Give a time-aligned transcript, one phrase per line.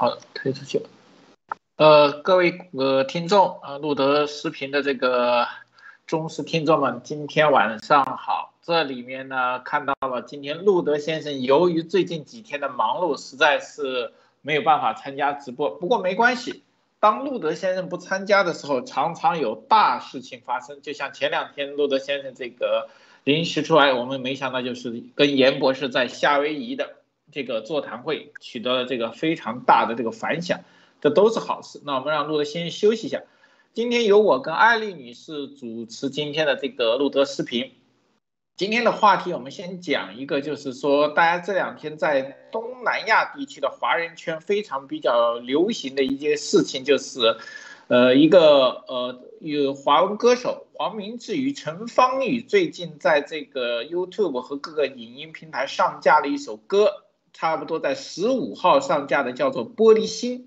[0.00, 0.88] 好，推出去了。
[1.76, 5.46] 呃，各位呃听众啊，路德视频的这个
[6.06, 8.54] 忠实听众们，今天晚上好。
[8.62, 15.68] 这里面呢，看到了今天路德先生由于最近几天的忙碌，实在是没有办法参加直播。
[15.68, 16.62] 不过没关系，
[16.98, 20.80] 当路德先生不参加的时候，常常有大事情发生。
[20.80, 22.88] 就像前两天路德先生这个
[23.24, 26.94] 临时出来，我们没想到就是跟严博士在夏威夷的
[27.32, 30.60] 这个座谈会取得了这个非常大的这个反响，
[31.00, 31.80] 这都是好事。
[31.84, 33.22] 那我们让路德先休息一下。
[33.72, 37.72] 今天由我跟艾丽女士主持今天的这个路德视频。
[38.56, 47.38] 今天的话题，我们先讲一个，就是说，大家这两天在东南亚地区的华人圈非常比较流行的一件事情，就是，
[47.88, 60.46] 呃，一个呃，有华文歌手黄明志与陈芳宇最近在这个 YouTube 和各个影音平台上架了一首歌，差不多在十五号上架的，叫做《玻璃心》。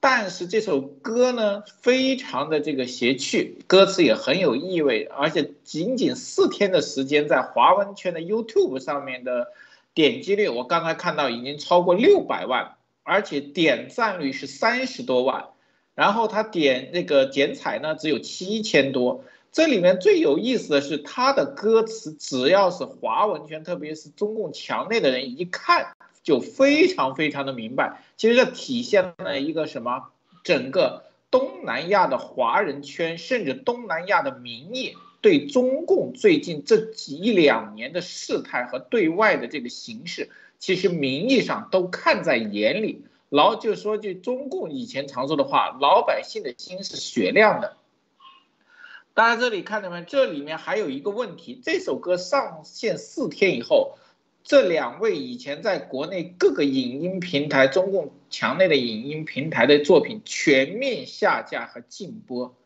[0.00, 9.48] 但是这首歌呢，非常的这个邪趣，歌词也很有意味，而且仅仅四天的时间，在华文圈的 YouTube 上面的
[9.94, 15.46] 点击率，我刚才看到已经超过六百万，而且点赞率是三十多万，
[15.96, 19.24] 然后他点那个剪彩呢，只有七千多。
[19.50, 25.96] 这里面最有意思的是，他的歌词只要是华文圈，特别是中共墙内的人一看。
[26.28, 30.10] 就非常非常的明白，其实这体现了一个什么？
[30.44, 43.06] 整个东南亚的华人圈，甚至东南亚的民意，对中共最近这几两年的事态和对外的这个形势，其实名义上都看在眼里。
[43.30, 47.78] 老就说句中共以前常说的话，老百姓的心是雪亮的。
[49.14, 50.02] 大家这里看到没？
[50.02, 53.96] 这里面还有一个问题，这首歌上线四天以后。
[54.44, 62.56] 这两位以前在国内各个影音平台、中共墙内的影音平台的作品全面下架和禁播，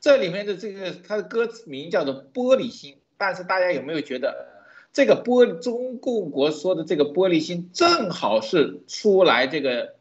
[0.00, 4.48] 这里面的这个他的歌词名叫做《玻璃心》，但是大家有没有觉得，
[4.92, 9.94] 这个玻中共国说的这个玻璃心，正好是出来这个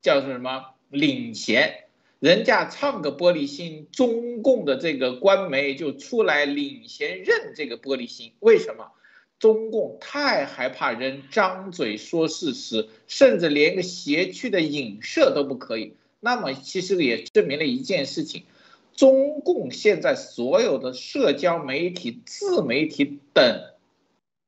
[0.00, 1.86] 叫做什么领衔，
[2.20, 8.92] 人家唱个玻璃心，中共的这个官媒就出来领衔认这个玻璃心，为什么？
[9.38, 15.94] 中共太害怕人张嘴说事实，甚至连个邪趣的影射都不可以。
[16.20, 18.42] 那么，其实也证明了一件事情：
[18.96, 23.62] 中共现在所有的社交媒体、自媒体等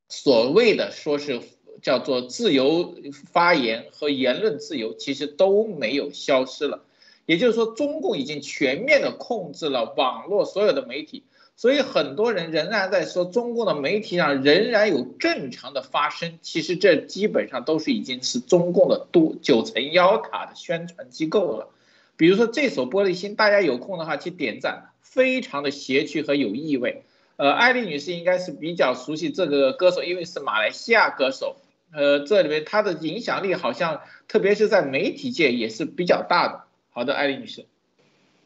[0.09, 1.39] 所谓的说是
[1.81, 2.95] 叫做自由
[3.31, 6.83] 发言和言论自由，其实都没有消失了。
[7.25, 11.23] 也就是说，中共已经全面的控制了网络所有的媒体。
[11.61, 16.39] 所以很多人仍然在说，中共的媒体上仍然有正常的发声。
[16.41, 21.69] 其实这基本上都是已经是中共的多九层妖塔的宣传机构了。
[22.17, 27.03] 比如说这首《玻璃心》，大家有空的话去点赞，非常的邪趣和有意味。
[27.35, 31.57] 呃，艾丽女士应该是比较熟悉这个歌手，因为是马来西亚歌手。
[31.93, 36.63] 呃，这里面她的影响力好像，特别是在媒体界也是比较大的。
[36.89, 37.67] 好的，艾丽女士。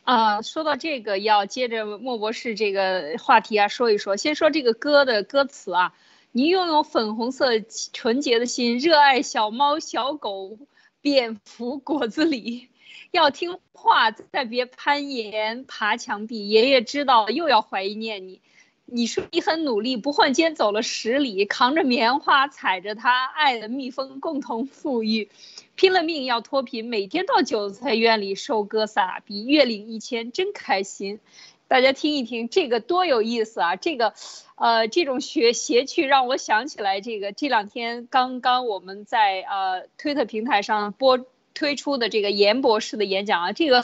[0.05, 4.15] 啊，说到这个，要接着莫博士这个话题啊，说一说。
[4.15, 5.95] 先说这个歌的歌词啊，
[6.31, 7.59] 你拥有粉红色
[7.91, 10.59] 纯洁的心，热爱小猫、小狗、
[11.01, 12.67] 蝙蝠、果子狸，
[13.09, 16.49] 要听话，再别攀岩、爬墙壁。
[16.49, 18.41] 爷爷知道又要怀念你。
[18.87, 25.31] 你说你很努力，不换肩走了十里，扛着棉花，踩着它，爱的蜜蜂，共同富裕。
[25.75, 31.19] 拼了命要脱贫，每天到韭菜院里收割撒币，月领一千真开心。
[31.67, 33.75] 大家听一听，这个多有意思啊！
[33.75, 34.13] 这个，
[34.55, 41.25] 呃，这种学邪趣让我想起来，这个这两天刚刚我们在呃推特平台上播。
[41.55, 43.83] 推出的这个严博士的演讲啊，这个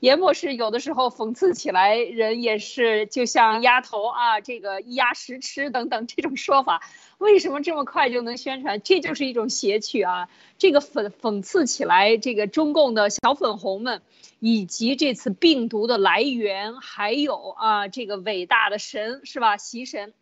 [0.00, 6.82] 严博士有的时候讽刺起来，人也是就像鸭头啊，这个一鸭十吃等等这种说法，
[7.18, 8.80] 为什么这么快就能宣传？
[8.82, 10.28] 这就是一种邪曲啊！
[10.58, 14.02] 这个讽讽刺起来，这个中共的小粉红们，
[14.38, 19.58] 以及这次病毒的来源，还有啊这个伟大的神是吧？
[19.58, 20.14] 习神。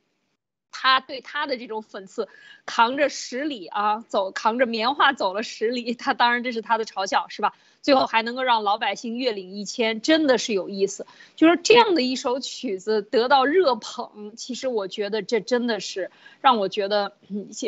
[0.70, 2.28] 他对他的这种讽刺，
[2.66, 7.54] 扛着十里啊走，扛着棉花走了十里，他当然这是他的嘲笑，是吧？
[7.80, 11.06] 最后还能够让老百姓月领一千，真的是有意思。
[11.36, 16.10] 就是这样的一首曲子得到热捧，其实我觉得这真的是
[16.40, 17.12] 让我觉得，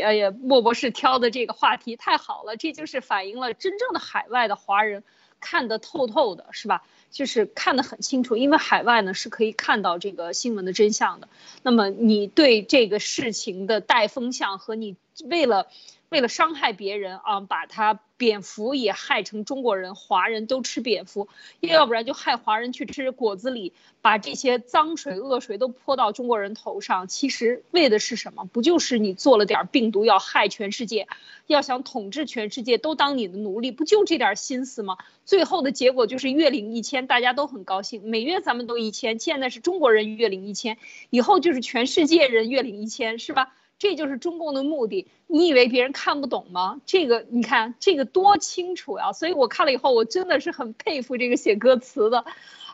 [0.03, 5.05] 哎呀，莫博士挑的这个话题太好了，这就是反映了真正的海外的华人
[5.39, 6.83] 看得透透的，是吧？
[7.11, 11.29] 就是看得很清楚，因为海外呢是可以看到这个新闻的真相的。
[11.63, 15.67] 那么你对这个事情的带风向和你为了。
[16.11, 21.29] 为了伤害别人啊，把他蝙蝠也害成中国人，华人都吃蝙蝠，
[21.61, 23.71] 要不然就害华人去吃果子狸，
[24.03, 27.07] 把这些脏水恶水都泼到中国人头上。
[27.07, 28.45] 其实为的是什么？
[28.45, 31.07] 不就是你做了点病毒要害全世界，
[31.47, 34.99] 要想统治全世界都当你的奴隶，不就这点心思吗？
[35.25, 40.77] 最后的结果就是月领一千，大家都很高兴，每月咱们都一千，现在是中国人月领一千，
[41.09, 43.55] 以后就是全世界人月领一千，是吧？
[43.81, 46.83] 这就是中共的目的，你以为别人看不懂吗？
[46.85, 49.15] 这个你看，这个多清楚呀！
[49.15, 52.27] 所以我看了以后，我真的是很佩服这个写歌词的，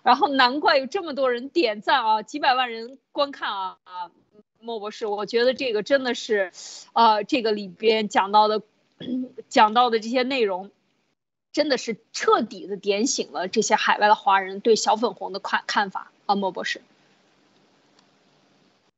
[0.03, 4.11] 然后难怪有这么多人点赞啊，几百万人观看啊啊！
[4.59, 6.51] 莫博士，我觉得这个真的是，
[6.93, 8.63] 呃，这个里边讲到的，
[9.49, 10.73] 讲到的这些内容，
[11.53, 16.81] 真的是彻底的点醒了这些海外的华人对小粉红的看看法啊，莫博士。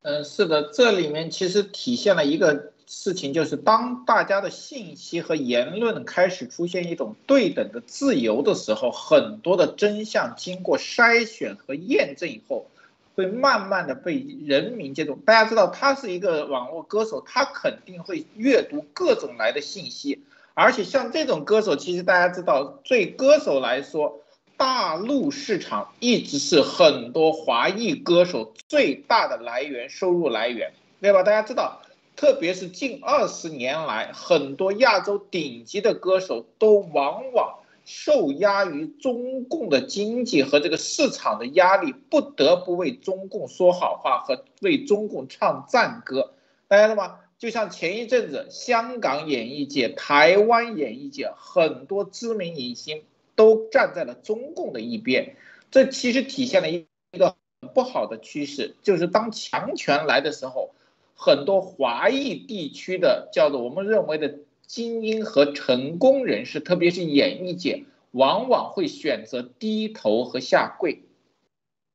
[0.02, 12.70] 嗯，是的，这里面其实体现了一个事情，就是当大家的信息和言论开始出现一种对等的自由的时候，很多的真相经过筛选和验证以后，
[13.16, 15.16] 会慢慢的被人民接受。
[15.16, 20.22] 大家知道，他是一个网络歌手，他肯定会阅读各种来的信息，
[20.54, 24.20] 而且像这种歌手，其实大家知道，对歌手来说。
[24.58, 31.22] 大陆市场一直是很多华裔歌手最大的来源，收入来源，对吧？
[31.22, 31.80] 大家知道，
[32.16, 46.32] 特别是近二十年来，很多亚洲顶级的歌手都往往受压于中共的经济和这个市场的压力，不得不为中共说好话和为中共唱赞歌。
[46.66, 47.20] 大家知道吗？
[47.38, 53.04] 就像前一阵子，香港演艺界、台湾演艺界很多知名影星。
[53.38, 55.36] 都站在了中共的一边，
[55.70, 57.36] 这其实体现了一一个
[57.72, 60.74] 不好的趋势，就是当强权来的时候，
[61.14, 71.04] 很多华裔地区的叫做我们认为的精英和成功人士，特别是演艺界，往往会选择低头和下跪。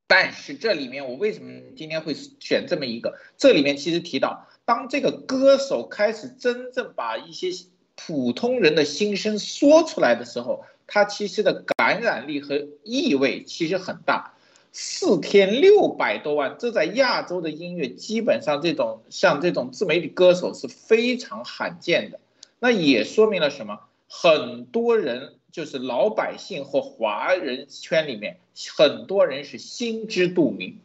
[0.08, 3.18] 但是这里面我为什么今天会选这么一个？
[3.38, 7.50] 这里面其实提到，当这个歌手开始真正把一些
[7.96, 10.64] 普通人的心声说出来的时候。
[10.94, 14.36] 它其实的感染力和意味其实很大，
[14.72, 22.20] 四天六百多万，这在亚洲的音乐基本上这种像这种自媒体歌手是非常罕见的。
[22.60, 23.80] 那也说明了什么？
[24.08, 28.38] 很多人就是老百姓或华人圈里面，
[28.78, 30.78] 很多人是心知肚明，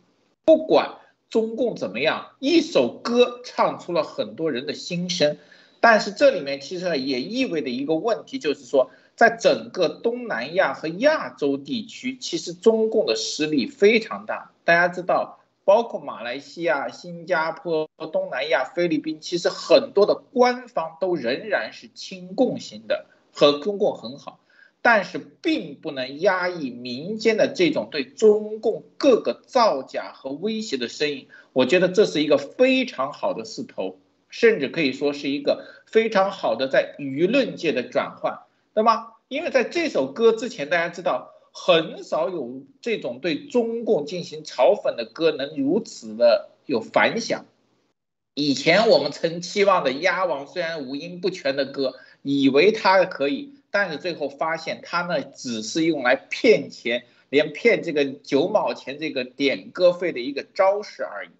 [0.47, 0.95] 不管
[1.29, 5.37] 中共怎么样，一首歌唱出了很多人的心声。
[5.81, 8.91] 但是这里面其实也意味着一个问题，就是说。
[9.19, 14.53] 在整个东南亚和亚洲地区，其实中共的实力非常大。
[14.65, 24.39] 大家知道，包括马来西亚、新加坡、东南亚、菲律宾，其实很多的官方都仍然是亲共型的，和中共很好。
[24.83, 31.27] 但是，并不能压抑民间的这种对中共各个造假和威胁的声音。
[31.53, 33.99] 我觉得这是一个非常好的势头，
[34.29, 38.39] 甚至可以说是一个非常好的在舆论界的转换。
[38.79, 39.17] 对吧？
[39.27, 47.45] 因为在这首歌之前，大家知道很少有这种对中共进行嘲讽的歌能如此的有反响。
[48.35, 61.31] 以前我们曾期望的鸭王虽然五音不全的歌，以为他可以，但是最后发现他呢只是用来骗钱，连骗这个九毛钱这个点歌费的一个招式而已。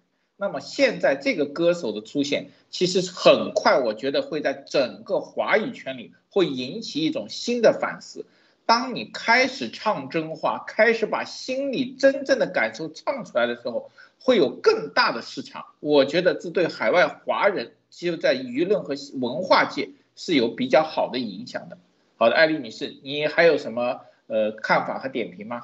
[0.41, 8.25] 那么现在这个歌手的出现，其实很快，我觉得会在整个华语圈里会引起一种新的反思。
[8.65, 15.65] 当你开始唱真话，开始把心里真正的感受唱出来的时候，会有更大的市场。
[15.81, 21.77] 我觉得这对海外华人，其实在舆论和文化界是有比较好的影响的。
[22.15, 25.63] 好的，艾丽女士，你还有什么呃看法和点评吗？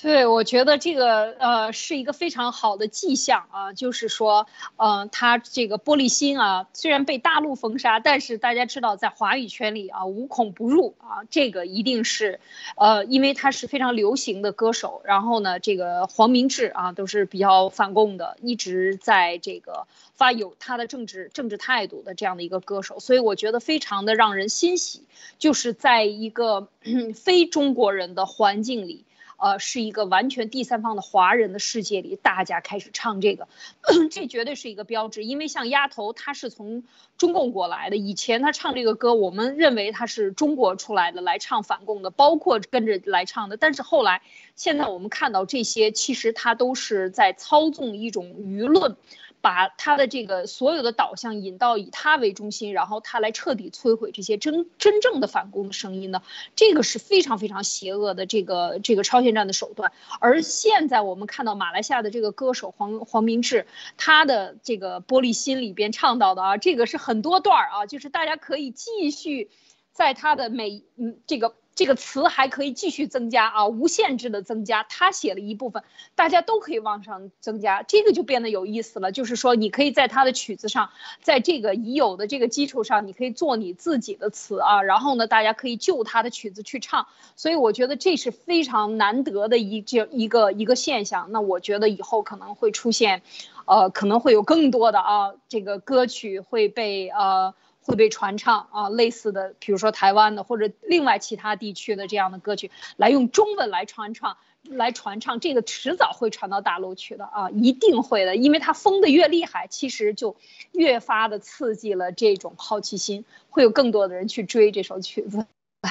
[0.00, 12.38] 对，我觉得这个呃是一个非常好的迹象啊，就是说，嗯，他这个玻璃心啊，虽然被大陆封杀，但是大家知道，在华语圈里啊，无孔不入啊，这个一定是，
[12.76, 25.02] 呃，因为他是非常流行的歌手，然后呢，这个黄明志啊，都是比较反共的，一直在这个发有他的政治政治态度的这样的一个歌手，所以我觉得非常的让人欣喜，
[25.40, 26.68] 就是在一个
[27.16, 29.04] 非中国人的环境里。
[29.38, 33.46] 呃，是一个完全第三方的华人的世界里，大家开始唱这个，
[34.10, 35.24] 这绝对是一个标志。
[35.24, 36.82] 因为像丫头，他是从
[37.16, 43.56] 中共过来的，以前他唱这个歌，我们认为他是中国出来的来唱反共的，包括跟着来唱的。
[43.56, 44.22] 但是后来，
[44.56, 48.96] 现在我们看到这些，其实他都是在操纵一种舆论。
[49.40, 56.22] 把他的这个所有的导向引到以他为中心，然后他来彻底摧毁这些真真正的反攻的声音呢？
[56.56, 59.92] 这个是非常非常邪恶的这个这个超限战的手段。
[60.20, 63.66] 而现在我们看到马来西亚的这个歌手黄黄明志，
[63.96, 69.50] 他的这个玻璃心里边唱到的啊，这个是很多段儿啊，就是大家可以继续
[69.92, 71.54] 在他的每嗯这个。
[71.78, 74.82] 这个词还可以继续增加啊，无限制的增加。
[74.82, 75.84] 他写了一部分，
[76.16, 79.12] 大家都可以往上增加，这个就变得有意思了。
[79.12, 80.90] 就是说，你可以在他的曲子上，
[81.22, 84.82] 在这个已有的这个基础上，你可以做你自己的词啊。
[84.82, 87.06] 然后呢，大家可以就他的曲子去唱。
[87.36, 91.30] 所以我觉得这是非常难得的一这一个一个现象。
[91.30, 93.22] 那我觉得以后可能会出现，
[93.66, 97.54] 呃，可能会有更多的啊，这个歌曲会被呃。
[97.88, 110.36] 会被传唱啊，类似的，比如说台湾的或者另外其他地区的这样的歌曲，来用中文来传唱，来传唱，这个迟早会传到大陆去的啊，一定会的，因为它封的越厉害，其实就
[110.72, 115.46] 越发的刺激了这种好奇心，会有更多的人去追这首曲子。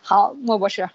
[0.00, 0.88] 好，莫博士。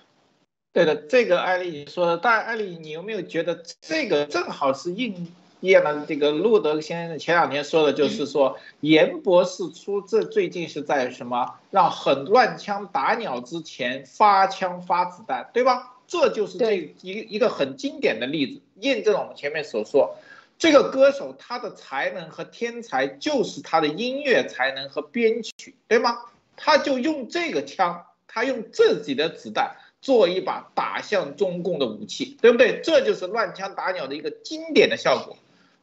[0.74, 5.32] 对的，这个艾丽说的，但艾丽，你有没有觉得这个正好是应？
[5.62, 15.96] 验了这个路德先生前两天说的，就是说严博士出这最近是在什么让很乱枪打鸟之前发枪发子弹，对吧？
[16.08, 20.16] 这就是这一一个很经典的例子，验证了我们前面所说，
[20.58, 26.18] 这个歌手他的才能和天才就是他的音乐才能和编曲，对吗？
[26.58, 32.82] 他就用这个枪，他用自己的子弹做一把打向中共的武器，对不对？
[32.84, 35.38] 这就是乱枪打鸟的一个经典的效果。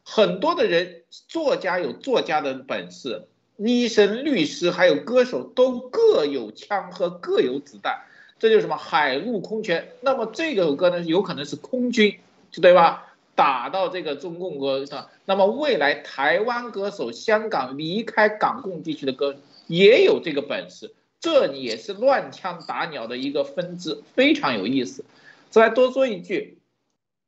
[0.09, 8.05] 很多的人，作家有作家的本事，医生、律师还有歌手都各有枪和各有子弹，
[8.39, 9.89] 这就是什么海陆空权。
[10.03, 12.21] 那么这首歌呢，有可能是空军，
[12.63, 13.17] 对吧？
[13.35, 15.11] 打到这个中共国上。
[15.25, 19.37] 那么未来台湾歌手、香港离开港共地区的歌
[19.67, 25.05] 也有这个本事，这也是乱枪打鸟的一个分支，非常有意思。
[25.51, 26.59] 再来多说一句，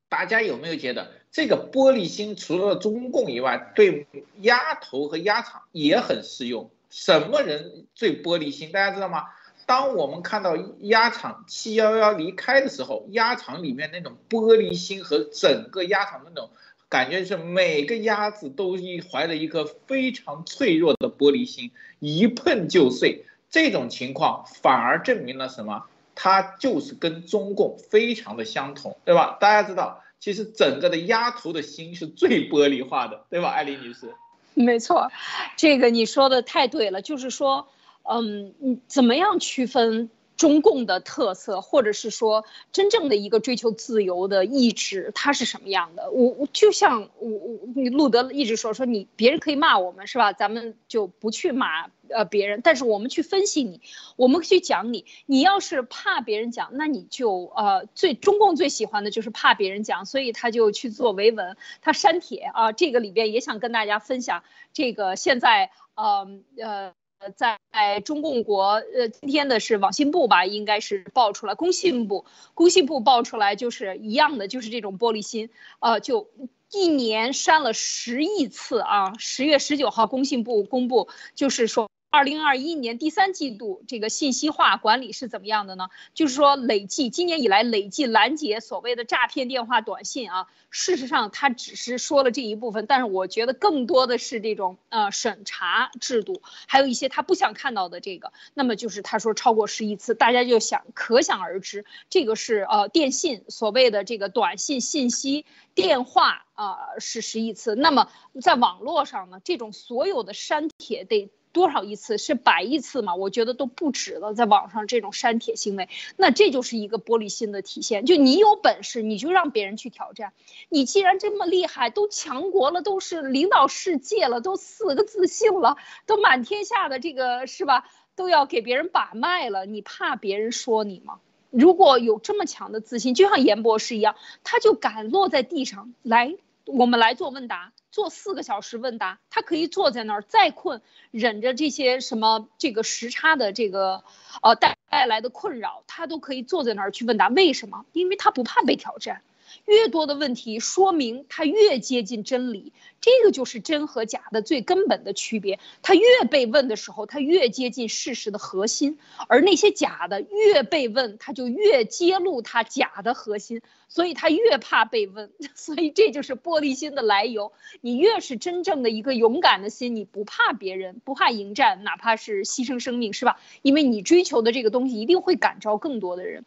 [0.09, 1.18] 大家有没有觉得？
[1.31, 4.07] 这个玻璃心除了中共以外，对
[4.41, 6.71] 鸭头和鸭场也很适用。
[6.91, 8.73] 什么人最玻璃心？
[8.73, 9.25] 大家知道吗？
[9.67, 16.49] 当我们看到鸭场七幺幺离开的时候，鸭场里面那种玻璃心和整个鸭场那种
[16.89, 23.27] 感觉是每个鸭子都一怀着一颗非常脆弱的玻璃心，一碰就碎。
[23.51, 25.85] 这种情况反而证明了什么？
[26.15, 29.37] 它就是跟中共非常的相同，对吧？
[29.39, 30.03] 大家知道。
[30.21, 34.15] 其实整个的丫头的心是最玻璃化的，对吧，艾丽女士？
[34.55, 35.11] 没错，
[35.57, 37.69] 这个你说的太对了，就是说，
[38.03, 40.11] 嗯，你怎么样区分？
[40.37, 46.13] 中共的特色，或者是说真正的一个追求自由的意志，它是什么样的？
[46.13, 50.33] 我我就像我我你路德一直说说你别人可以骂我们是吧？
[50.33, 53.81] 咱们就不去骂呃别人，但是我们去分析你，
[54.17, 55.07] 我们去讲你。
[55.27, 62.73] 你要是怕别人讲，那你就呃最中共最喜欢的就是怕别人讲，所以他就去做维稳，他删帖啊。
[62.73, 66.27] 这个里边也想跟大家分享，这个现在呃
[66.61, 66.93] 呃。
[67.35, 67.59] 在
[68.05, 72.25] 中共国，呃，今天的是网信部吧，应该是报出来，工信部，
[72.55, 75.51] 工信部报出来就是一样的，就是这种玻璃心，
[75.81, 76.31] 呃，就
[76.71, 79.15] 一年删了十亿次啊。
[79.19, 81.91] 十月十九号，工信部公布，就是说。
[82.11, 85.91] 二零二一年第三季度，这个信息化管理是怎么样的呢？
[86.15, 98.33] 就是说，累计今年以来累计拦截所谓的诈骗电话、短信啊，事实上他只是说了这一部分，但是我觉得更多的是这种呃审查制度，还有一些他不想看到的这个。
[98.55, 107.75] 那么就是他说超过十亿次，大家就想可想而知，这个是呃电信所谓的这个短信信息电话啊是十亿次。
[107.75, 108.11] 那么
[108.41, 111.31] 在网络上呢，这种所有的删帖得。
[111.53, 113.15] 多少亿次是百亿次吗？
[113.15, 114.35] 我觉得都不止了。
[114.35, 118.07] 在网上这种删帖行为，那这就是一个玻璃心的体现。
[118.07, 120.33] 就你有本事，你就让别人去挑战。
[120.69, 125.77] 你既然这么厉害，都强国了，都是领导世界了，都四个自信了，
[126.07, 127.89] 都满天下的这个是吧？
[128.15, 131.21] 都要给别人把脉了，你怕别人说你吗？
[131.51, 136.35] 如果有这么强的自信，就像严博士一样，他就敢落在地上来。
[136.67, 144.05] 我们来做问答，做四个小时问答，他可以坐在那儿再困，忍着这些什么这个时差的这个，
[144.43, 147.29] 呃带带来的困扰，他都可以坐在那儿去问答。
[147.29, 147.85] 为什么？
[147.93, 149.23] 因为他不怕被挑战，
[149.69, 152.73] 越多的问题说明它越接近真理。
[153.01, 155.61] 这个就是真和假的最根本的区别。
[155.83, 158.97] 它越被问的时候，它越接近事实的核心；
[159.29, 163.61] 而那些假的越被问，它就越揭露它假的核心。
[163.91, 165.31] 所以它越怕被问。
[165.55, 167.53] 所以这就是玻璃心的来由。
[167.81, 173.39] 你越是真正的一个勇敢的心，你不怕别人，不怕迎战，哪怕是牺牲生命，是吧？
[173.63, 176.45] 因为你追求的这个东西一定会感召更多的人。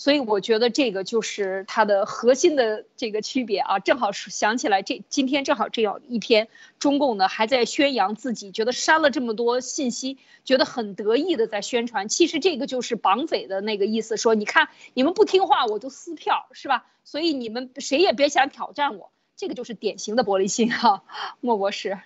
[0.00, 12.08] 所以我觉得这个就是它的核心的这个区别啊，正好是想起来这今天正好这样一天，中共呢还在宣扬自己，觉得删了这么多信息，觉得很得意的在宣传。
[12.08, 16.86] 其实这个就是绑匪的那个意思，说你看你们不听话，我就撕票，是吧？
[17.04, 21.02] 所以你们谁也别想挑战我，这个就是典型的玻璃心哈，
[21.40, 21.98] 莫博士。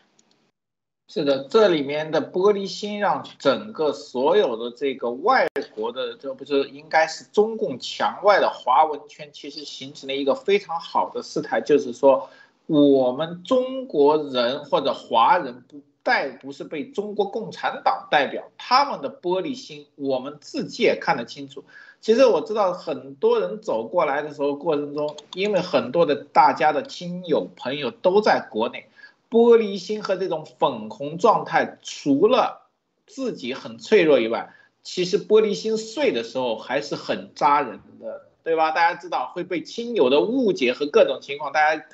[1.06, 12.30] 是的，这里面的玻璃心让整个所有的这个外国的，这不是应该是中共墙外的华文圈，其实形成了一个非常好的事态，就是说
[12.66, 21.64] 我们中国人或者华人不代不是被中国共产党代表，他们的玻璃心我们自己也看得清楚。
[22.00, 28.86] 其实我知道很多人走过来的时候过程中，因为很多的大家的亲友朋友都在国内。
[29.34, 32.68] 玻璃心和这种粉红状态，除了
[33.04, 38.70] 自己很脆弱以外，其实玻璃心碎的时候还是很扎人的，对吧？
[38.70, 41.84] 大家知道会被亲友的误解和各种情况，大家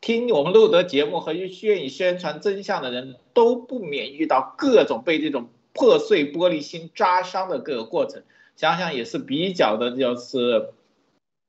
[0.00, 8.22] 听我们录的节目和愿意宣传真相的人都不免遇到各种被这种破碎玻璃心扎伤的各个过程，
[8.54, 10.70] 想想也是比较的，就是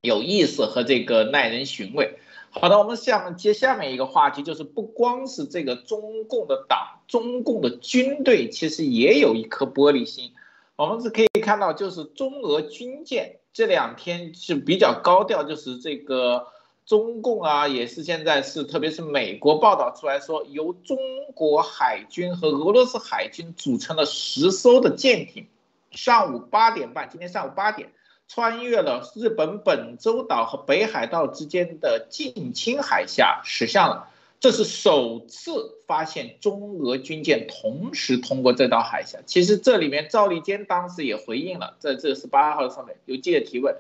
[0.02, 2.18] 有意思和这个耐人寻味。
[2.56, 10.32] 好的，我们下面接下面一个话题，就是不光是这个中共的党，中共的军队其实也有一颗玻璃心。
[10.76, 16.48] 我们是可以看到，就是中俄军舰这两天是比较高调，就是这个
[16.86, 20.98] 中共啊，也是现在是，特别是美国报道出来说，由中
[21.34, 25.48] 国海军和俄罗斯海军组成的十艘的舰艇，
[25.92, 27.92] 上午八点半，今天上午八点。
[28.34, 39.20] 穿越了日本本州岛和北海道之间的近亲海峡驶向了，这是首次发现中俄军舰同时通过这道海峡。
[39.28, 43.76] 其实这里面赵立坚当时也回应了，在这十八号上面有记者提问，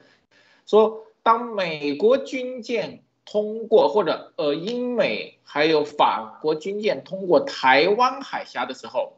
[0.68, 9.13] 说当美国军舰通过或者呃英美还有法国军舰通过台湾海峡的时候，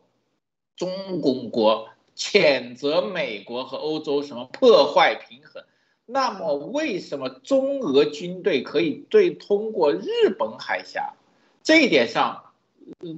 [0.78, 1.89] 中共国。
[2.15, 5.63] 谴责美国和欧洲什么破坏平衡？
[6.06, 11.13] 那么为什么中俄军队可以对通过日本海峡？
[11.63, 12.51] 这一点上，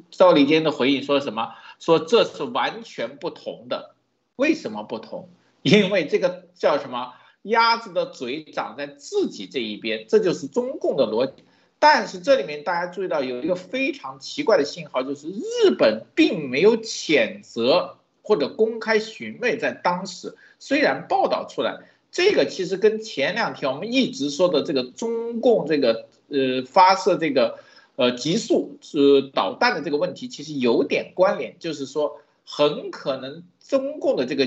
[0.10, 1.54] 赵立坚的回应说什么？
[1.80, 3.94] 说这是完全不同的。
[4.36, 5.30] 为什么不同？
[5.62, 7.14] 因为这个叫什么？
[7.44, 11.44] 鸭子的嘴长在自己这一边，这就是中共的逻辑。
[11.80, 17.98] 但是这里面大家注意到有一个非常奇怪的信号，就是日本并没有谴责。
[18.28, 21.80] 或者公开询问，在当时虽然报道出来，
[22.12, 27.60] 这个其实跟前两天我们一直说的这个中共这个呃发射这个
[27.96, 34.46] 呃极速呃导弹的这个问题其实有点关联，就是说很可能中共的这个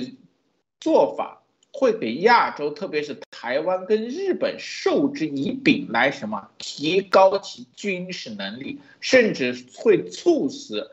[0.78, 10.90] 做法会给亚洲，特别是台湾跟日本授之以柄，来什么提高其军事能力，甚至会促使。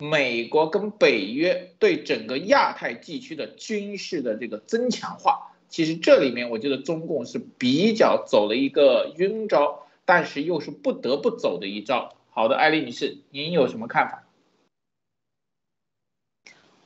[0.00, 12.14] 美国跟北约对整个亚太地区的军事的这个增强化，其实这里面我觉得中共是比较走了一个晕招，但是又是不得不走的一招。
[12.30, 14.24] 好的，艾丽女士，您有什么看法？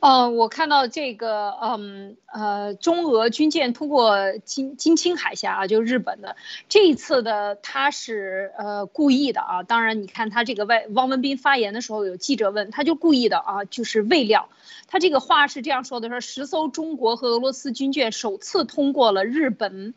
[0.07, 6.37] 嗯，我看到这个，嗯，呃，中俄军舰通过金金青海峡啊，就日本的
[6.69, 9.63] 这一次的，他是呃故意的啊。
[9.63, 14.51] 当然，你看他这个外汪文斌发言的时候，有记者问，他就故意的啊，就是未料。
[14.89, 19.95] 他这个话是这样说的：说十艘中国和俄罗斯军舰首次通过了日本。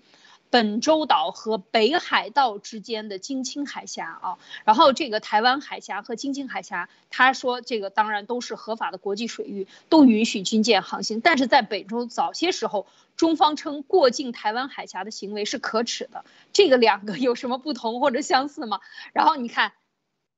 [0.50, 11.20] 本州岛和北海道之间的金青海峡啊，然后这个台湾海峡和京青海峡，他说这个当然都是合法的国际水域，都允许军舰航行。
[11.22, 16.24] 但是在本州早些时候，中方称过境台湾海峡的行为是可耻的。
[16.54, 18.80] 这个两个有什么不同或者相似吗？
[19.14, 19.74] 然后你看。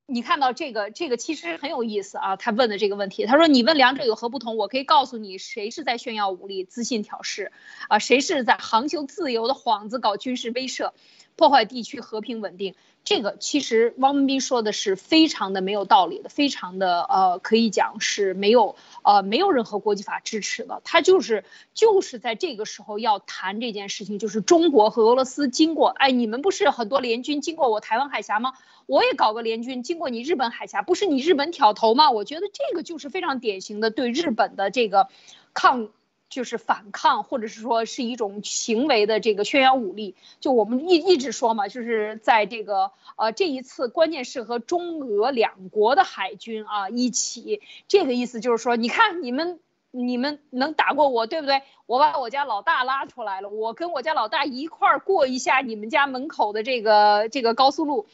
[0.10, 2.36] 你看到这个，这个其实很有意思啊。
[2.36, 4.58] 他问的这个问题，他说：“你问两者有何不同？
[4.58, 7.52] 我可以告诉你，谁是在炫耀武力、自信挑事，
[7.88, 10.92] 啊，谁是在航行自由的幌子搞军事威慑。”
[11.36, 12.76] 破坏地区和平稳定。
[13.06, 20.82] 这个其实汪文斌说的是非常的没有道理的，非常的呃，可以讲是没有呃没有任何国际法支持的。
[20.84, 28.52] 他就是就是在这个时候要谈这件事情，就是中国和俄罗斯经过，哎，你们不是很多联军经过我台湾海峡吗？
[28.90, 32.10] 我也搞个联军经过你日本海峡，不是你日本挑头吗？
[32.10, 35.08] 我觉得这个就是非常典型的对日本的这个
[35.54, 35.90] 抗。
[36.30, 40.14] 就是反抗，或者是说是一种行为的这个宣扬武力。
[40.40, 51.64] 就我们一一直说嘛，就是在这个呃这一次，关键是和中俄两国的海军啊一起，这个意思就是说，你看你们你们能打过我，对不对？
[51.88, 58.06] 我把我家老大拉出来了，我跟我家老大一块儿过一下你们家门口的这个这个高速路。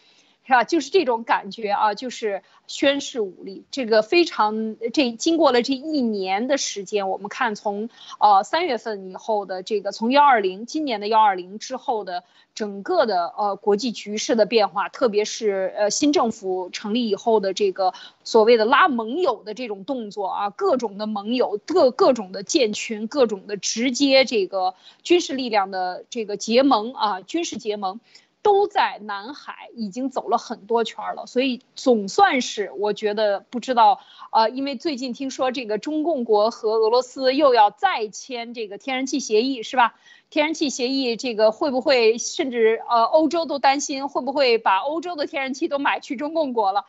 [0.46, 0.64] 是吧？
[0.64, 3.66] 就是这种感觉啊，就是宣示武力。
[3.72, 28.00] 这个非常这经过了这一年的时间，我们看从呃三月份以后的这个从幺二零今年的幺二零之后的整个的呃国际局势的变化，特别是呃新政府成立以后的这个所谓的拉盟友的这种动作啊，各种的盟友各各种的建群，各种的直接这个军事力量的这个结盟啊，军事结盟。
[28.46, 34.00] 都在南海已经走了很多圈了，所以总算是我觉得不知道，
[34.32, 39.96] 呃，因为最近听说这个中共国和俄罗斯又要再签这个天然气协议，是吧？
[40.30, 46.86] 天然气协议这个会不会甚至呃欧洲都担心会不会把欧洲的天然气都买去中共国了？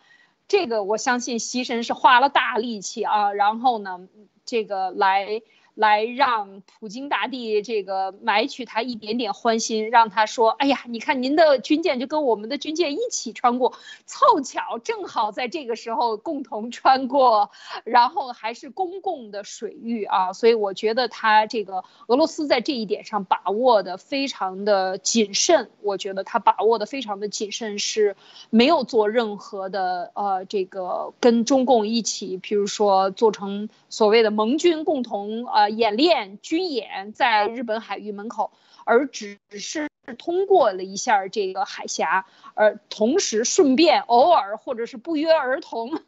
[0.48, 4.06] 这个我相信习神是花了大力气啊，然后呢，
[4.44, 5.40] 这个来。
[5.76, 13.74] 来让普京大帝这个买取他一点点欢心，让他说：“哎呀，你看您的军舰就跟我们的军舰一起穿过，
[14.06, 17.50] 凑巧正好在这个时候共同穿过，
[17.84, 28.16] 然后还是公共的水域啊，所以我觉得他这个俄罗斯在这一点上把握的非常的谨慎，我觉得他把握的非常的谨慎，是
[28.48, 38.52] 没有做任何的呃这个跟中共一起，比如说做成所谓的盟军共同呃。”演练军演在日本海域门口，
[38.84, 46.00] 而只是通过了一下这个海峡，而同时顺便偶尔或者是不约而同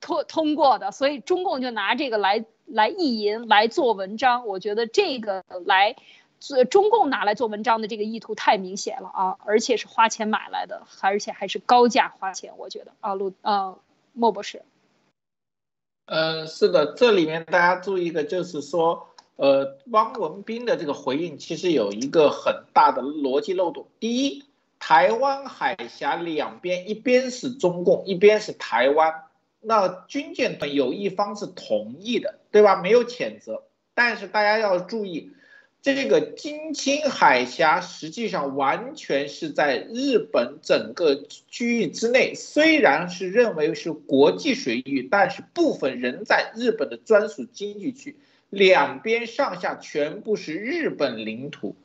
[0.00, 4.46] 通通过的，所以中共就拿这个来来意淫来做文章。
[4.46, 5.96] 我觉得这个来
[6.40, 12.52] 做中共拿来做文章的这个意图太明显了啊，而且是花钱买来的，而且还是高价花钱。
[12.58, 13.76] 我觉得啊，陆啊
[14.12, 14.62] 莫博士。
[16.06, 23.86] 呃，是的，这里面大家注意一个，就是说，呃，汪文斌的这个回应其实有一个很大的逻辑漏洞。
[23.98, 24.44] 第一，
[24.78, 29.14] 台湾海峡两边一边是中共，一边是台湾，
[29.60, 32.76] 那军舰有一方是同意的，对吧？
[32.76, 33.62] 没有谴责，
[33.94, 35.32] 但是大家要注意。
[35.84, 48.16] 这个金青海峡实际上完全是在日本整个区域之内，虽然是认为是国际水域，但是部分仍在日本的专属经济区，
[48.48, 51.76] 两边上下全部是日本领土。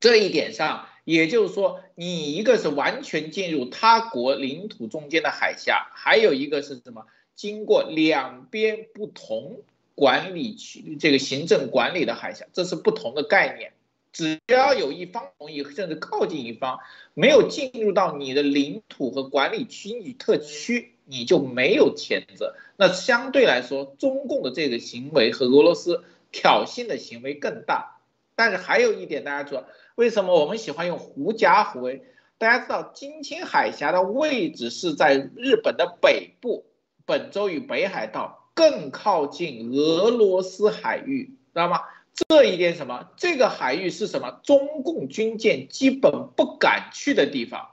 [0.00, 7.04] 这一点上，也就是说，你一个是完全进入他国领土中间的海峡，还有一个是什么？
[7.34, 9.60] 经过两边不同。
[9.94, 13.72] 管理区这个行政管理的海峡，这是不同的概念。
[14.12, 16.78] 只要有一方同意，甚至靠近一方
[17.14, 22.54] 没有进入到你的领土和管理区域特区，你就没有谴责。
[22.76, 27.98] 那相对来说，中共的这个行为和俄罗斯挑衅的行为更大。
[28.36, 29.64] 但是还有一点，大家知道
[29.96, 32.04] 为什么我们喜欢用狐假虎威？
[32.38, 36.66] 大家知道金青海峡的位置是在日本的北部，
[37.04, 38.43] 本州与北海道。
[38.54, 41.80] 更靠近俄罗斯海域，知道吗？
[42.28, 43.10] 这一点什么？
[43.16, 44.40] 这个海域是什么？
[44.44, 47.70] 中共军舰基本不敢去的地方。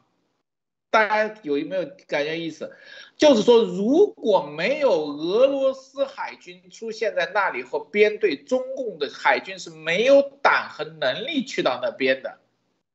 [0.89, 2.75] 大家有没有感觉意思？
[3.15, 12.39] 就是说，如果没有俄罗斯海军出现在那里或编队，中共的海军是没有胆和能力去到那边的，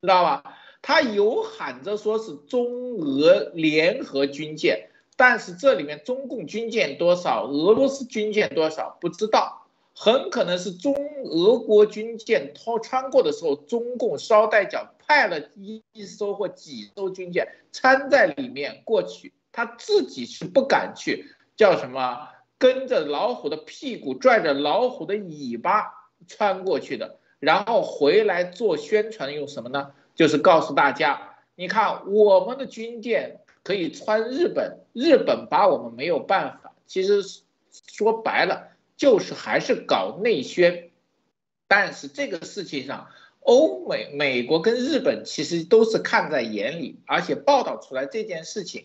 [0.03, 0.43] 知道吧？
[0.83, 4.91] 他有喊着说是中俄联合军舰。
[5.19, 22.29] 但是这里面中共军舰多少，俄罗斯军舰多少不知道，很可能是中俄国军舰穿穿过的时候，中共捎带脚派了一艘或几艘军舰掺在里面过去，他自己是不敢去，叫什么？
[22.59, 29.93] 跟着老虎的屁股，拽着老虎的尾巴穿过去的，然后回来做宣传，用什么呢？
[30.15, 33.41] 就是告诉大家，你看我们的军舰。
[33.67, 36.73] 可以穿日本，日本把我们没有办法。
[36.87, 37.21] 其实
[37.89, 40.91] 说白了，就是还是搞内宣。
[41.67, 43.09] 但是这个事情上，
[43.41, 48.85] 欧美、美国跟日本其实都是看在眼里，而且报道出来这件事情，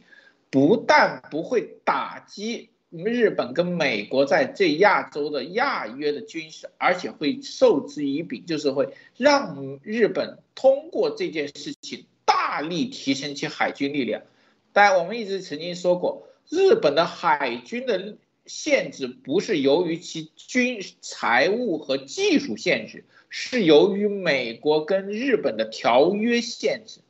[0.50, 14.24] 不但不会打击日本跟美国在这亚洲的亚约的军事，而且会受之以柄，就是会让日本通过这件事情大力提升其海军力量。
[14.74, 18.16] 但我们一直曾经说过，日本的海军的。
[18.48, 27.02] 限制不是由于其军财务和技术限制，是由于美国跟日本的条约限制。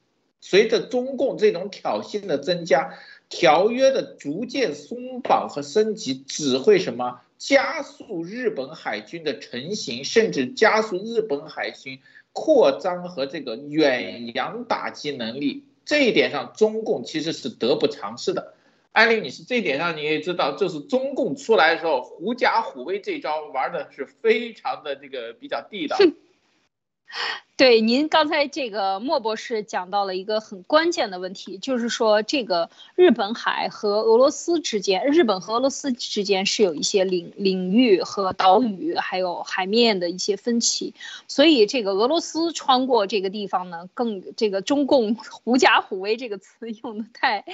[0.42, 2.94] 随着中共这种挑衅的增加，
[3.30, 12.00] 条约的逐渐松绑和升级，只会什么加速日本海军的成型，甚至加速日本海军
[12.34, 15.64] 扩张和这个远洋打击能力。
[15.86, 18.54] 这一点上，中共其实是得不偿失的。
[18.92, 25.98] 艾丽，你是这一点上你也知道，就是中共出来的时候，狐假虎威这招玩的是非常的这个比较地道。
[27.58, 40.96] 对，您刚才这个莫博士讲到了一个很关键的问题，就是说这个日本海和俄罗斯之间，日本和俄罗斯之间是有一些领领域和岛屿，还有海面的一些分歧，
[41.28, 47.46] 所以这个俄罗斯穿过这个地方呢，更这个中共狐假虎威这个词 用的太，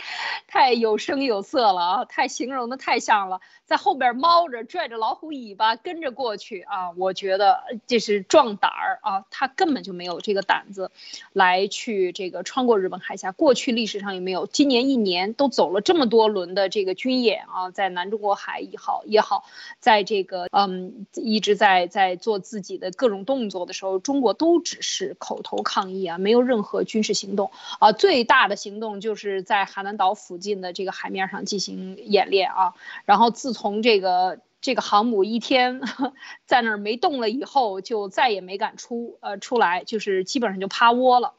[0.47, 9.97] 太有声有色了啊，太形容的太像了，在后边猫着拽着老虎尾巴跟着过去啊，我觉得这是壮胆儿啊，他根本就。
[9.97, 10.91] 没有这个胆子，
[11.33, 13.31] 来去这个穿过日本海峡。
[13.31, 19.43] 过去历史上也没有，今年一年都走了这么多轮的这个军演啊，在南中国海也好也好，
[19.79, 27.91] 在这个嗯一直在在做自己的各种动作的时候，中国都只是口头抗议啊，没有任何军事行动啊。
[27.91, 32.75] 最大的行动就是在海南岛附近的这个海面上进行演练啊。
[33.05, 34.37] 然后自从这个。
[34.59, 35.81] 这个航母一天
[36.45, 41.33] 在那儿没动了以后，就再也没敢出呃出来，就是基本上就趴窝了，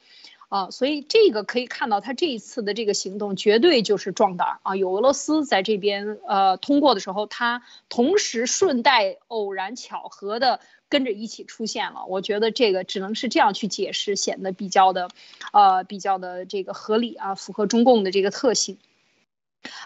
[0.48, 4.76] 啊，所以这个可以看到他这一次的这个行动绝对就是壮胆啊！
[4.76, 15.10] 有俄罗斯在这边呃通过的时候，他同时顺带偶然巧合的跟着一起出现了，我觉得这个只能是这样去解释，显得比较的
[15.52, 18.78] 呃比较的这个合理啊，符合中共的这个特性，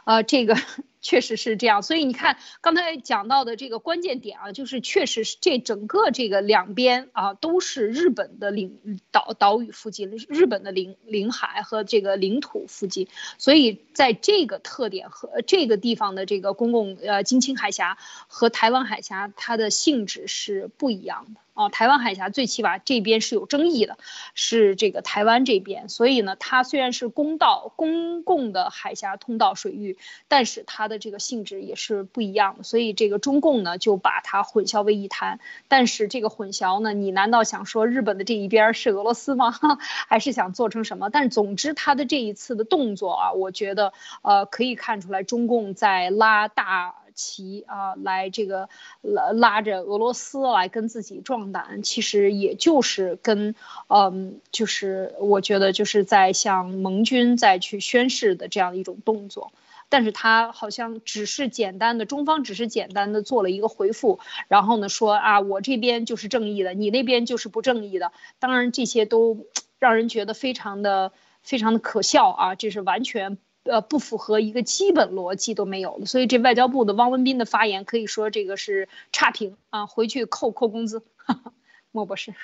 [0.04, 0.54] 呃，这个。
[1.02, 21.40] 确实是这样，所以你看刚才讲到的这个关键点啊，就是确实是这整个这个两边啊都是日本的领岛岛屿附近，日本的领领海和这个领土附近，所以在这个特点和这个地方的这个公共呃金青海峡和台湾海峡，它的性质是不一样的。
[21.54, 23.98] 哦，台湾海峡最起码这边是有争议的，
[24.32, 35.40] 是这个台湾这边，所以呢，它虽然是公道公共的海峡通道水域，但是它的的这个性质也是不一样的，所以这个中共呢就把它混淆为一谈。
[35.66, 39.52] 但是这个混淆呢，你难道想说日本的这一边是俄罗斯吗？
[40.06, 41.10] 还是想做成什么？
[41.10, 46.94] 但总之，他的这一次的动作啊，我觉得呃可以看出来，中共在拉大。
[47.14, 48.70] 旗啊，来这个
[49.02, 53.54] 拉拉着俄罗斯来跟自己壮胆，其实也就是跟，
[53.88, 59.52] 嗯，就是我觉得就是在向盟军再去宣誓的这样一种动作，
[59.92, 69.46] 但是他好像只是简单的，中方只是简单的做了一个回复，然后呢说啊，我这边就是正义的，你那边就是不正义的，当然这些都
[69.78, 73.36] 让人觉得非常的非常的可笑啊，这是完全。
[73.64, 81.04] 呃，不符合一个基本逻辑都没有了，所以这外交部的汪文斌的发言可以说这个是差评啊，回去扣扣工资。
[81.92, 82.34] 莫博士，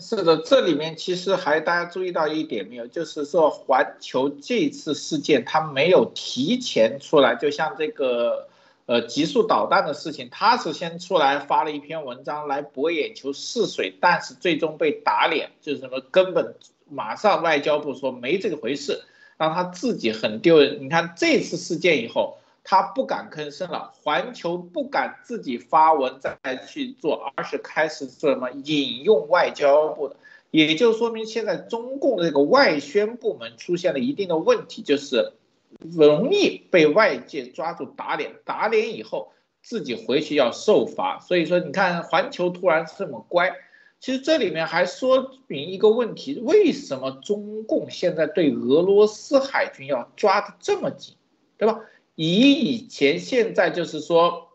[0.00, 8.48] 是的，这里面其实还大家注意到一点没有，就是说环球这次事件他没有提前出来，就像这个
[8.86, 16.54] 呃极速导弹的事情，他是先出来发了一篇文章来博眼球试水，但是最终被打脸，就是什么根本
[16.88, 19.02] 马上外交部说没这个回事。
[19.38, 20.78] 让他自己很丢人。
[20.80, 22.38] 你看这次事件以后，
[22.70, 30.16] 他不敢吭声了，环球不敢自己发文再去做，而是开始做什么引用外交部的，
[30.50, 35.32] 也就说明现在中共的这个外宣部门出现了一定的问题，就是
[35.80, 41.20] 容易被外界抓住打脸，打脸以后自己回去要受罚。
[41.20, 43.56] 所以说，你看环球突然这么乖。
[43.98, 51.14] 其实这里面还说明一个问题：为什么中共现在对俄罗斯海军要抓的这么紧，
[51.56, 51.80] 对吧？
[52.20, 54.48] 以以前现在就是说，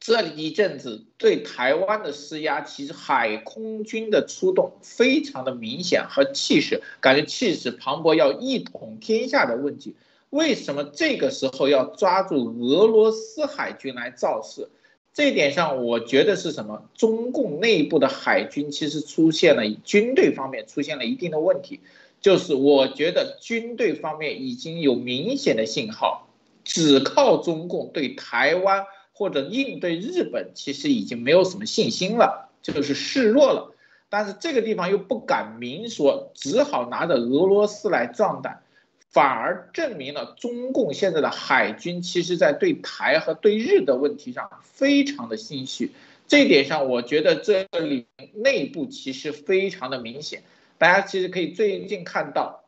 [0.00, 9.94] 这一阵子对台湾的施压，其实海空军的出动非常的明显和气势，感觉气势磅礴，要一统天下的问题。
[10.30, 14.70] 为什么这个时候要抓住俄罗斯海军来造势？
[15.12, 16.88] 这点上，我觉得是什么？
[16.94, 21.80] 中共内部的海军其实出现了军队方面出现了一定的问题，
[22.22, 26.25] 就是我觉得军队方面已经有明显的信号，
[26.66, 33.72] 只靠中共对台湾或者应对日本，其实已经没有什么信心了，就是示弱了。
[34.08, 38.62] 但是这个地方又不敢明说，只好拿着俄罗斯来壮胆，
[39.10, 45.92] 反而证明了中共现在的海军其实在对台和对日的问题上非常的心虚。
[46.26, 50.42] 这一点上，我觉得这里内部其实非常的明显。
[50.78, 52.64] 大家其实可以最近看到，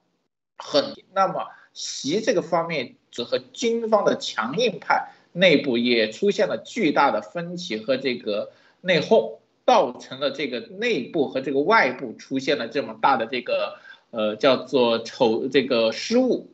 [0.56, 2.94] 很那么习这个方面
[3.24, 9.38] 和军方的强硬派内部也出现了巨大的分歧和这个内讧。
[9.68, 13.78] 造成了这个内部和这个外部出现了这么大的这个
[14.10, 16.48] 呃叫做丑这个失误，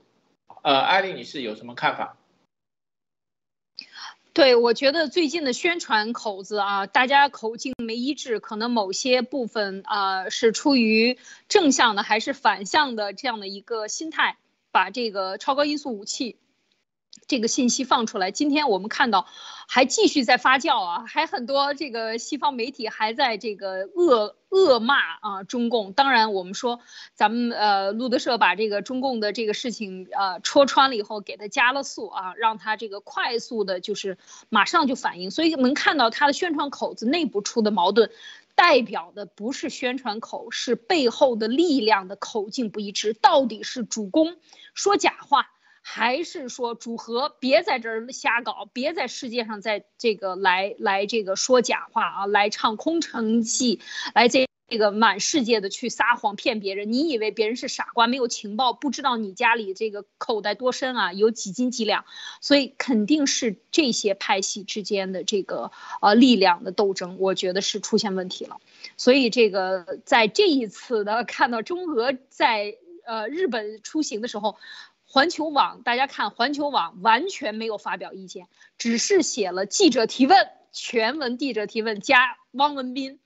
[0.64, 2.17] 呃，艾丽女士有什么看法？
[4.33, 11.17] 对，我觉得最近的宣传口子啊，大家口径没一致，可能某些部分啊是出于
[11.49, 14.38] 正向的还是反向的这样的一个心态，
[14.73, 16.37] 把这个超高音速武器。
[17.27, 19.27] 这个信息放出来，今天我们看到
[19.66, 25.92] 还继续在发酵啊，还很多这个西方媒体还在这个恶恶骂啊中共。
[25.94, 26.81] 当然，我们说
[27.14, 34.18] 咱们呃路德社把这个中共的这个事情呃戳穿了以后，给他加了速啊，让他这个快速的就是
[34.50, 35.31] 马上就反应。
[35.31, 38.11] 所以能看到他的宣传口子内部出的矛盾，
[38.55, 43.14] 代表的不是宣传口，是背后的力量的口径不一致。
[43.14, 44.37] 到底是主攻
[44.74, 45.54] 说假话？
[45.87, 53.81] 还是说主和别在这儿瞎搞，别在世界上在这个来来这个说假话啊，来唱空城计，
[54.14, 56.90] 来这这个满世界的去撒谎骗别人。
[56.90, 62.07] 你以为别人是傻瓜，没有情报，不知道你家里这个口袋多深啊，有几斤几两？
[62.40, 65.70] 所以肯定是这些派系之间的这个
[66.01, 68.57] 呃力量的斗争，我觉得是出现问题了。
[68.97, 74.57] 所以这个在这一次的看到中俄在呃日本出行的时候。
[75.14, 78.48] 环球网，大家看，环球网完全没有发表意见，
[78.79, 83.20] 只是写了记者提问，全文记者提问加汪文斌，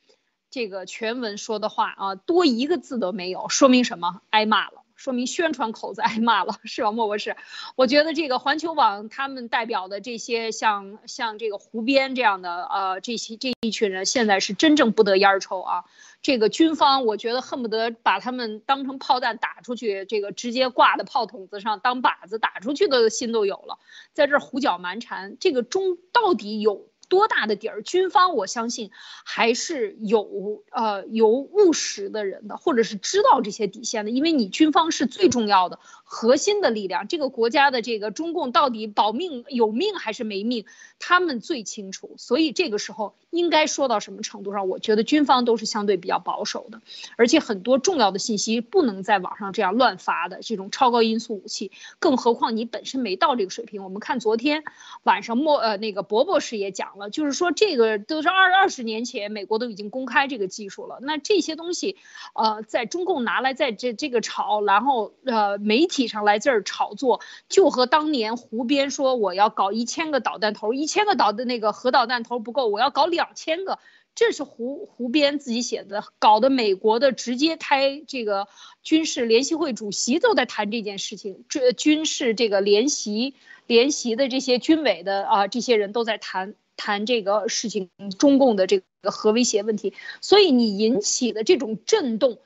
[0.51, 4.21] 这个全文说的话啊，多一个字都没有，说明什么？
[4.29, 4.78] 挨骂了。
[4.99, 7.37] 说明宣传口子挨 骂了，是吧，莫博士？
[7.77, 15.85] 我觉得这个环球网他们代表的这些像像这个胡编这样的呃这些这一群人，现在是真正不得烟儿抽啊。
[16.21, 23.79] 这个军方我觉得恨不得把他们当成炮弹打出去，这个直接挂在炮筒子上当靶子打出去的心都有了，
[24.13, 26.89] 在这胡搅蛮缠，这个中到底有？
[27.09, 27.83] 多大的底儿？
[27.83, 28.91] 军方我相信
[29.25, 34.11] 还是有呃有务实的人的，或者是知道这些底线的。
[34.11, 40.67] 因为你军方是最重要的核心的力量，这个国家的这个中共到底保命有命还是没命，
[40.99, 42.15] 他们最清楚。
[42.19, 44.69] 所以这个时候应该说到什么程度上？
[44.69, 46.81] 我觉得军方都是相对比较保守的，
[47.17, 50.41] 而且很多重要的信息不能在网上这样乱发的。
[50.43, 53.85] 这种超高音速武器，更何况你本身没到这个水平。
[53.85, 54.65] 我们看昨天
[55.03, 57.11] 晚上莫呃那个博博士也讲了。
[57.11, 60.99] 就是说，这个都是二二十年前，美国都已经公开这个技术了。
[61.03, 61.97] 那这些东西，
[62.35, 73.79] 呃，在中共拿来在这这个炒，然后呃，媒体上来这儿炒作，就和当年胡编说我要搞一千个导弹头，一千个导的那个核导弹头不够，我要搞两两千个，
[74.15, 78.47] 这是胡胡编自己写的，搞得美国的直接开这个
[78.83, 83.35] 军事联席会主席都在谈这件事情，这军事这个联席
[83.67, 86.55] 联席的这些军委的啊，这些人都在谈。
[86.81, 92.39] 谈这个事情，中共的这个核威胁问题，所以你引起的这种震动，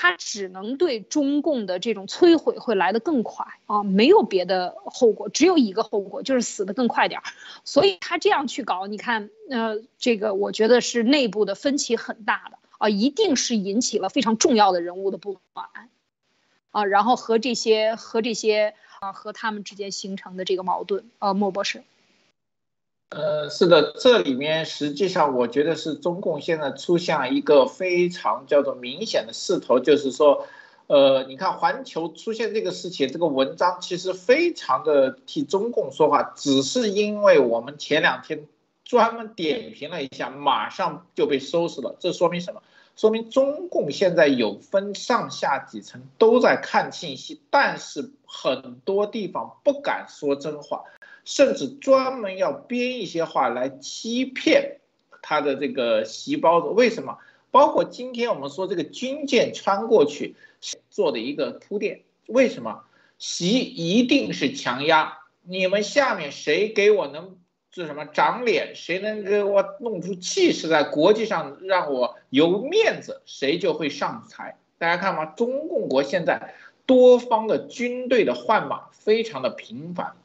[0.00, 7.24] 它只能对中共的这种摧毁会来得更快啊，没有别的后果，只有一个后果就是死得更快点儿。
[7.64, 15.66] 所以他这样去搞，你看，呃，这个我觉得是内部的分歧很大的啊，一定是引起了非常重要的人物的不满
[16.70, 21.82] 啊，然后和这些和这些啊和他们之间形成的这个矛盾，呃，莫博士。
[23.10, 30.46] 呃，是的，这里面实际上我觉得是中共现在出现了一个非常叫做明显的势头，就是说，
[30.88, 38.46] 呃，你看环球出现这个事情，这个文章其实非常的替中共说话，只是因为我们前两天
[38.84, 41.96] 专门点评了一下，马上就被收拾了。
[41.98, 42.60] 这说明什么？
[42.94, 50.82] 说明中共现在有分上下几层都在看信息，但是很多地方不敢说真话。
[51.28, 54.78] 甚至专门要编一些话来欺骗
[55.20, 57.18] 他的这个细胞子，为什么？
[57.50, 60.36] 包括今天我们说这个军舰穿过去
[60.88, 62.82] 做的一个铺垫，为什么？
[63.18, 67.36] 习一定是强压，你们下面谁给我能
[67.70, 74.56] 这什么长脸，谁能给我弄出气势在国际上让我有面子，谁就会上台。
[74.78, 76.54] 大家看嘛，中共国现在
[76.86, 80.16] 多方的军队的换马非常的频繁，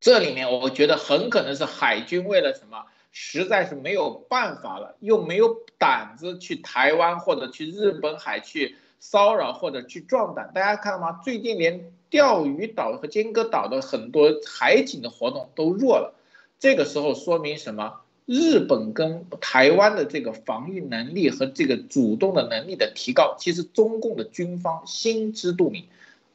[0.00, 10.52] 这里面我觉得很可能是海军为了什么，实在是没有办法了，又没有胆子去台湾或者去日本海去骚扰或者去壮胆。
[10.54, 11.20] 大家看到吗？
[11.24, 16.14] 最近连钓鱼岛和尖阁岛的很多海警的活动都弱了。
[16.58, 18.00] 这个时候说明什么？
[18.24, 25.86] 日本跟台湾的这个防御能力和这个主动的能力的提高，其实中共的军方心知肚明，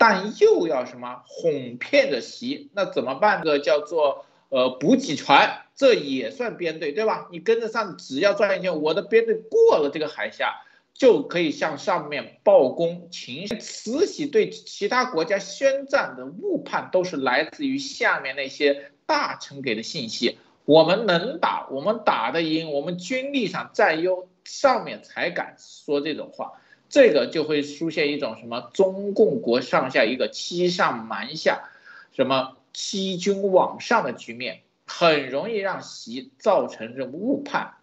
[0.04, 3.42] 但又要什么哄骗着袭，那怎么办？
[3.42, 7.30] 个叫做呃补给船，这也算编队对吧？
[7.32, 10.56] 你跟着上，只要赚一钱，我的编队过了这个海峡，
[10.94, 13.08] 就可以向上面报功。
[13.12, 18.90] 秦慈禧对其他国家宣战的误判，都是来自于下面那些。
[19.06, 26.54] 大臣给的信息，我们能打，我们打得赢，我们军力上占优，上面才敢说这种话，
[26.94, 31.72] 这个就会出现一种什么中共国上下一个欺上瞒下，
[32.16, 37.74] 什么欺君罔上的局面，很容易让习造成这种误判。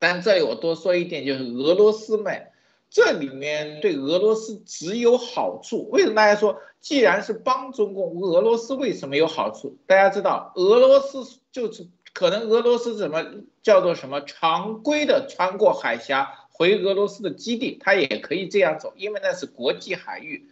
[0.00, 2.48] 但这里我多说一点，就是俄罗斯们。
[2.90, 5.88] 这里面对俄罗斯只有好处。
[5.90, 9.76] 为什么大家说，既然是帮中共，俄罗斯为什么有好处？
[9.86, 13.24] 大家知道，俄罗斯就是可能俄罗斯怎么
[13.62, 20.48] 叫做什么常规的穿过海峡回俄罗斯的基地，它也可以这样走，因为那是国际海域。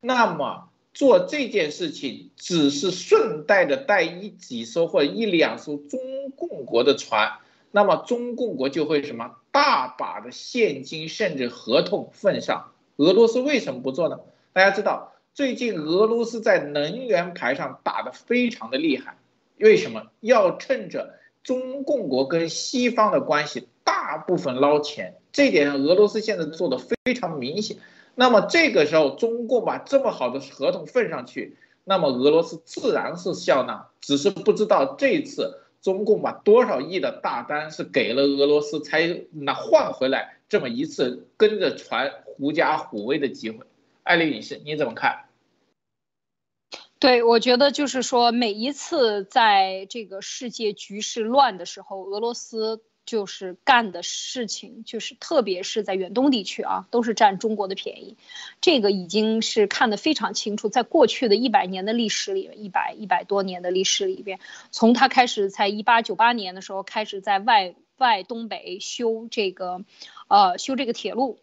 [0.00, 5.98] 那么做这件事情只是顺带的带一几艘或者一两艘中
[6.36, 7.38] 共国的船。
[7.70, 14.20] 那么中共国就会什么大把的现金甚至合同奉上，俄罗斯为什么不做呢？
[14.52, 19.16] 大家知道，最近俄罗斯在能源牌上打得非常的厉害，
[19.58, 25.16] 为什么要趁着中共国跟西方的关系大部分捞钱？
[25.38, 27.76] 这点俄罗斯现在做的非常明显。
[28.16, 35.60] 那么这个时候中共把这么好的合同份上去，那么俄罗斯自然是笑纳，只是不知道这次。
[35.80, 43.64] 中共把多少亿的大单是给了俄罗斯，才拿换回来这么一次跟着船狐假虎威的机会？
[44.02, 45.26] 艾丽女士，你怎么看？
[46.98, 52.82] 对，我觉得就是说，每一次在这个世界局势乱的时候，俄罗斯。
[53.08, 58.18] 就是干的事情，就是特别是在远东地区啊，都是占中国的便宜，
[58.60, 60.68] 这个已经是看得非常清楚。
[60.68, 64.40] 在过去的一百年的历史里，一百一百多年的历史里边，
[64.70, 69.86] 从他开始在一八九八年的时候开始在外外东北修这个，
[70.28, 71.38] 呃，修这个铁路。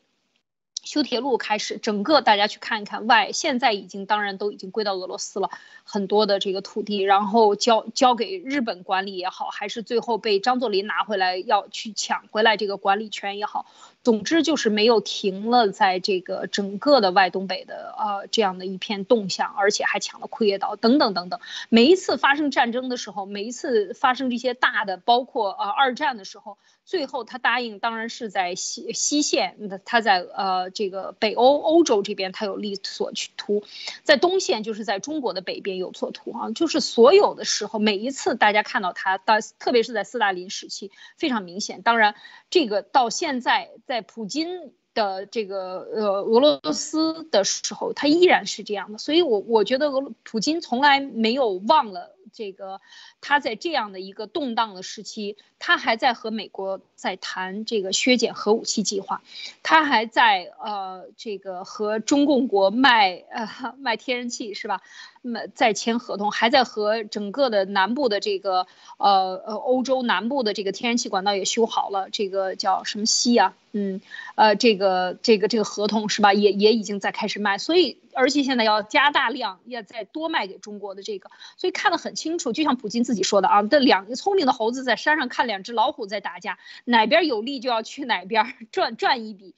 [0.85, 5.49] 修铁路开始，整个大家去看一看外，现在已经当然都已经归到俄罗斯了，
[5.83, 13.65] 很多的这个土地，然后交交给日本管理也好，还是最后被张作霖拿回来要去抢回来这个管理权也好，
[14.03, 21.39] 总之就是没有停了，在这个整个的外东北的呃这样的一片动向，而且还抢了库页岛等等等等。
[21.69, 26.59] 每一次发生战争的时候，每一次发生这些大的，包括呃二战的时候。
[26.85, 33.63] 最后，他答应，当然是在西西线，那他在呃这个北欧欧洲这边，他有利所去图，
[34.03, 41.81] 在东线就是在中国的北边有所图啊，就是所有的时候，每一次大家看到他，到特别是在斯大林时期非常明显。
[41.81, 42.13] 当然，
[42.51, 48.99] 这个到现在在普京的这个呃俄罗斯的时候，他依然是这样的。
[48.99, 52.14] 所以我我觉得俄普京从来没有忘了。
[52.35, 52.81] 这个
[53.21, 59.21] 他在这样的一个动荡的时期，他还在和美国在谈这个削减核武器计划，
[59.63, 64.81] 他还在呃这个和中共国卖呃卖天然气是吧？
[65.21, 68.67] 卖在签合同，还在和整个的南部的这个
[68.97, 73.55] 呃呃欧洲南部的这个天然气管道也修好了，这个叫什么西啊？
[73.77, 73.99] 嗯
[74.35, 76.33] 呃这个这个这个合同是吧？
[76.33, 77.99] 也也已经在开始卖，所以。
[78.17, 82.53] 而且现在要加大量，要再多卖给中国的这个，所以看得很清楚。
[82.53, 89.53] 就像普京自己说的啊，这两个聪明的猴子在山上看两只老虎在打架，哪边有利就要去哪边 赚赚一笔。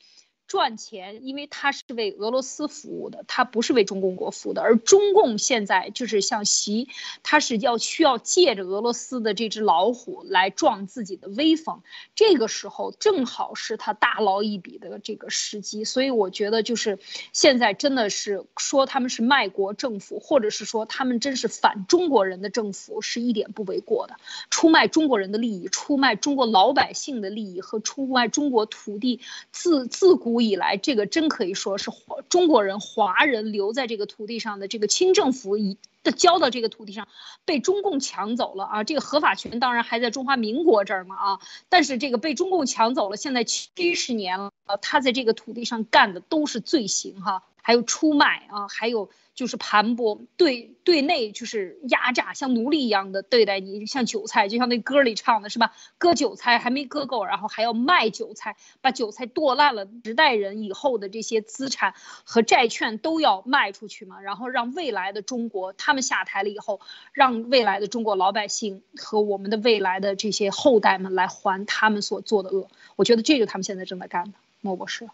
[0.48, 4.62] 赚钱，因为他是为俄罗斯服务的，他不是为中共国服务的。
[4.62, 6.88] 而中共现在就是像习，
[7.22, 11.82] 他是要需要借着俄罗斯的这只老虎来壮自己的威风。
[12.16, 15.84] 这个时候正好是他大捞一笔的这个时机。
[15.84, 16.98] 所以我觉得就是
[17.34, 24.16] 现在真的是说他们是卖国政府，或者是说他们真是反中国人的政府，是一点不为过的。
[24.50, 29.20] 出卖中国人的利益，出卖中国老百姓的利益和出卖中国土地，
[29.52, 30.37] 自自古。
[30.42, 31.92] 以来，这个真可以说是
[32.30, 35.78] 中国人、华人留在这个土地上的这个清政府以。
[36.16, 37.06] 交到这个土地上，
[37.44, 38.84] 被中共抢走了啊！
[38.86, 49.10] 这个合法权当然还在中华民国这儿嘛啊，但是这个被中共抢走了，现在七十年了，他在这个土地上干的都是罪行哈，还有出卖啊，还有。
[49.38, 55.74] 就是盘剥，对对内就是压榨，像奴隶一样的对待你，像韭菜，就像那歌里唱的是吧？
[56.00, 66.82] 割韭菜还没割够，然后还要卖韭菜，把韭菜剁烂了，十代人以后的这些资产和债券都要卖出去嘛，然后让未来的中国他们下台了以后，
[67.14, 72.68] 让未来的中国老百姓和我们的未来的这些后代们来还他们所做的恶。
[72.96, 75.08] 我觉得这就他们现在正在干的，莫博士。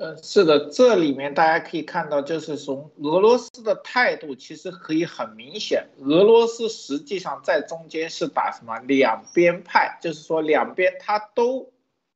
[0.00, 11.70] 呃，是的，这里面大家可以看到，就是从俄罗斯的态度，其实可以很明显，俄罗斯实际上在中间是打什么两边派，就是说两边他都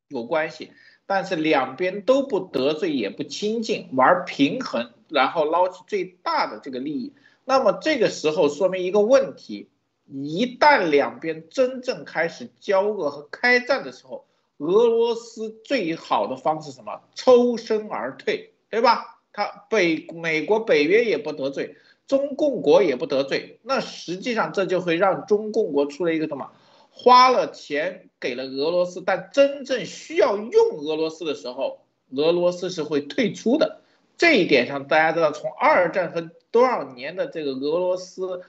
[0.08, 0.72] 有关系，
[1.04, 7.12] 但是两边都不得罪也不亲近，玩平衡，然后捞取最大的这个利益。
[7.44, 9.68] 那么这个时候说明一个问题，
[10.06, 14.24] 一旦两边真正开始交恶和开战的时候。
[14.64, 17.00] 俄罗斯最好的方式什么？
[17.14, 19.20] 抽身而退，对吧？
[19.32, 26.50] 他北美国北约也不得罪，中共国也不得罪，那实际上这就会让中共国出了一个什么？
[26.90, 31.80] 花了钱给了俄罗斯，但真正需要用俄罗斯的时候，
[32.14, 33.80] 俄罗斯是会退出的。
[34.16, 38.42] 这一点上，大家知道，从二战和多少年的这个俄罗斯。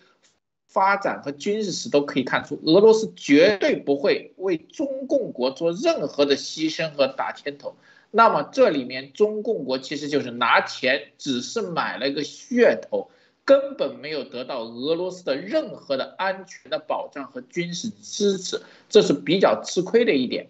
[0.75, 7.77] 发展和军事史都可以看出，俄罗斯绝对不会为中共国做任何的牺牲和打牵头。
[8.11, 13.09] 那么这里面中共国其实就是拿钱，只是买了一个噱头，
[13.45, 20.49] 根本没有得到俄罗斯的任何的安全的保障和军事支持，这是比较吃亏的一点。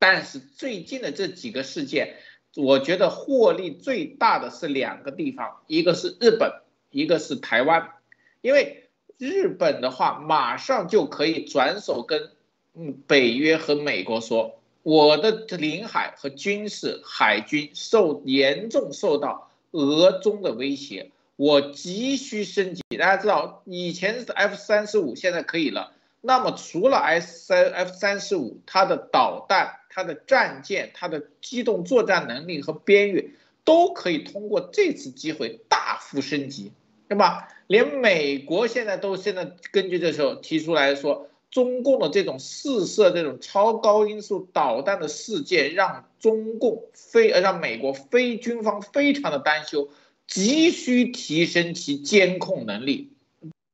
[0.00, 2.16] 但是最近的这几个事件，
[2.56, 6.50] 我觉得获利最大的是两个地方，一个是日本，
[6.90, 7.88] 一个是台湾，
[8.40, 8.82] 因为。
[9.18, 12.30] 日本的话，马上就可以转手跟
[12.74, 22.82] 嗯北约和美国说，我的领海和军事海军受严重受到俄中的威胁，我急需升级。
[22.96, 25.92] 大家知道，以前是 F 三十五，现在可以了。
[26.20, 36.72] 那么除了 S 三 F 三十五，它的导弹、它的战舰、它的机动作战能力和边域，都可以通过这次机会大幅升级。
[37.08, 37.48] 对吧？
[37.66, 49.88] 连美国现在都现在根据这时候提出来说，中共的这种试射这种超高音速导弹的事件，让中共非呃让美国非军方非常的担忧，
[50.26, 53.12] 急需提升其监控能力。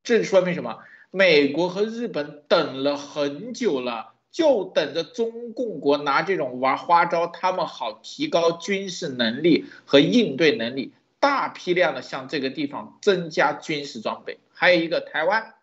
[0.04, 0.78] 这说明什么？
[1.10, 10.92] 美国和日本等了很久了，就等着中共国拿这种玩花招，他们好提高军事能力和应对能力。
[11.24, 15.54] 大批量的向这个地方增加军事装备，还有一个台湾，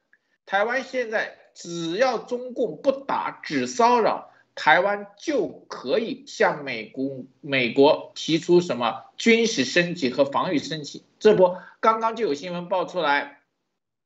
[0.48, 11.04] 台湾现在只要中共不打，只骚扰，台湾就可以向美国美国提出什么军事升级和防御升级。
[11.20, 13.42] 这不，刚刚就有新闻爆出来，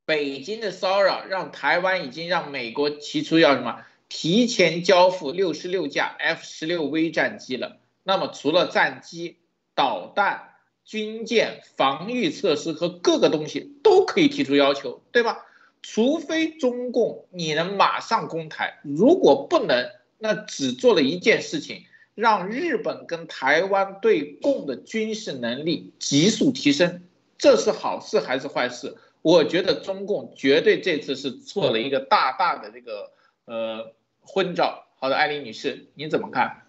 [0.03, 7.77] 北京的骚扰让台湾已经让美国提出要什么提前交付六十六架 F 十六 V 战机了。
[8.03, 9.37] 那么除了战机、
[9.73, 10.49] 导弹。
[10.85, 15.45] 军舰、防御设施和各个东西都可以提出要求，对吧？
[15.81, 21.83] 除非中共你能马上攻台，如果不能，那只做了一件事情，
[22.15, 27.03] 让日本跟台湾对共的军事能力急速提升，
[27.37, 28.95] 这是好事还是坏事？
[29.21, 33.11] 我觉得中共绝对这次是做了一个大大的这个
[33.45, 34.85] 呃昏招。
[34.99, 36.64] 好的，艾琳女士，你怎么看？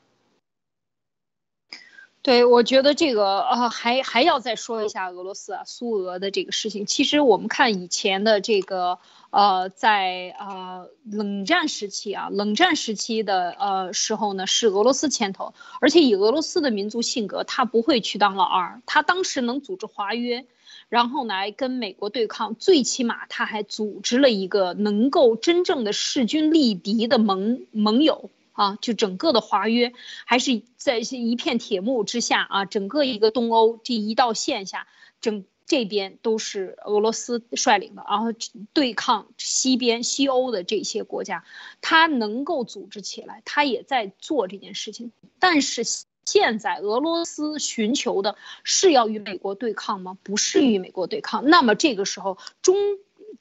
[2.27, 6.85] 对，我觉得这个呃，还还要再说一下俄罗斯啊，苏俄的这个事情。
[6.85, 8.99] 其实我们看以前的这个
[9.31, 20.47] 呃，在呃冷战时期啊，冷战时期的呃时候呢，是俄罗斯牵头，而且以俄罗斯的民族性格，他不会去当老二，他当时能组织华约，
[20.89, 28.31] 然后来跟美国对抗，最起码他还组织了一个能够真正的势均力敌的盟盟友。
[28.57, 29.93] 啊，就整个的华约
[30.25, 34.89] 还是在一片铁幕之下啊，整个一个东欧这一道线下，
[35.21, 38.29] 整这边都是俄罗斯率领的，然后
[38.73, 41.45] 对抗西边西欧的这些国家，
[41.81, 45.13] 他能够组织起来，他也在做这件事情。
[45.39, 45.83] 但是
[46.25, 50.17] 现在俄罗斯寻求的是要与美国对抗吗？
[50.23, 51.45] 不是与美国对抗。
[51.45, 52.75] 那么这个时候中。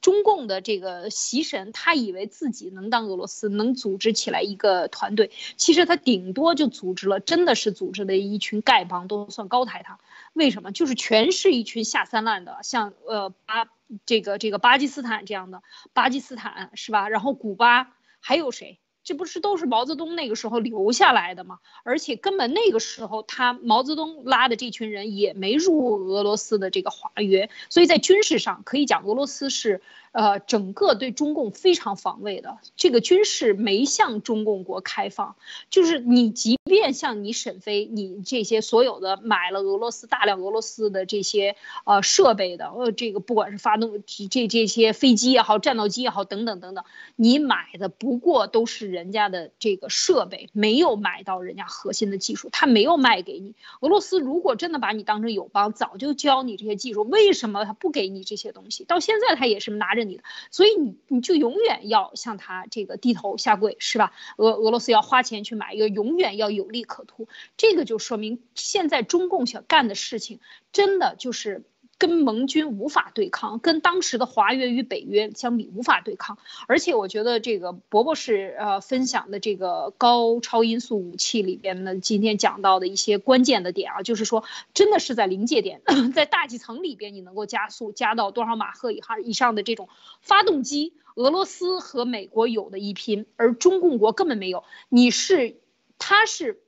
[0.02, 10.00] 中共的这个习神，他以为自己能当俄罗斯，能组织起来一个团队，其实他顶多就组织了，真的是组织了一群丐帮，都算高抬他。
[10.34, 10.72] 为什么？
[10.72, 13.68] 就是全是一群下三滥的，像呃巴
[14.06, 17.10] 这个这个巴基斯坦这样的，巴基斯坦是吧？
[17.10, 18.80] 然后古巴还有谁？
[19.06, 21.60] 这不是都是毛泽东那个时候留下来的吗？
[21.84, 29.82] 而且根本那个时候他毛泽东拉的这群人也没入俄罗斯的这个华约，所以在军事上可以讲俄罗斯是。
[30.16, 35.36] 呃，整个对中共非常防卫的这个军事没向中共国开放，
[35.70, 46.86] 就是你即便像你沈飞，你这些所有的买了俄罗斯大量俄罗斯的这些呃设备的，呃这个不管是发动这这些飞机也好，战斗机也好等等等等，
[47.18, 53.54] 你买的不过都是人家的这个设备，没有买到人家核心的技术，他没有卖给你。
[53.82, 58.86] 俄罗斯如果真的把你当成友邦，早就教你这些技术，为什么他不给你这些东西？
[58.86, 60.05] 到现在他也是拿着。
[60.52, 64.14] 所以你你就永远要向他这个低头下跪，是吧？
[64.38, 67.28] 俄俄罗斯要花钱去买一个，永远要有利可图。
[67.58, 70.40] 这个就说明现在中共想干的事情，
[70.72, 71.64] 真的就是。
[71.98, 76.38] 跟盟军无法对抗，跟当时的华约与北约相比无法对抗，
[76.68, 84.44] 而且我觉得这个伯伯是呃分享的这个高超音速武器里边呢，今天讲到的一些关键的点啊，就是说
[84.74, 85.82] 真的是在临界点，
[86.14, 89.88] 在大气层里边你能够加速加到多少马赫以上以上的这种
[90.22, 95.56] 发动机，俄罗斯和美国有的一拼，而中共国根本没有，你是
[95.98, 96.62] 它是。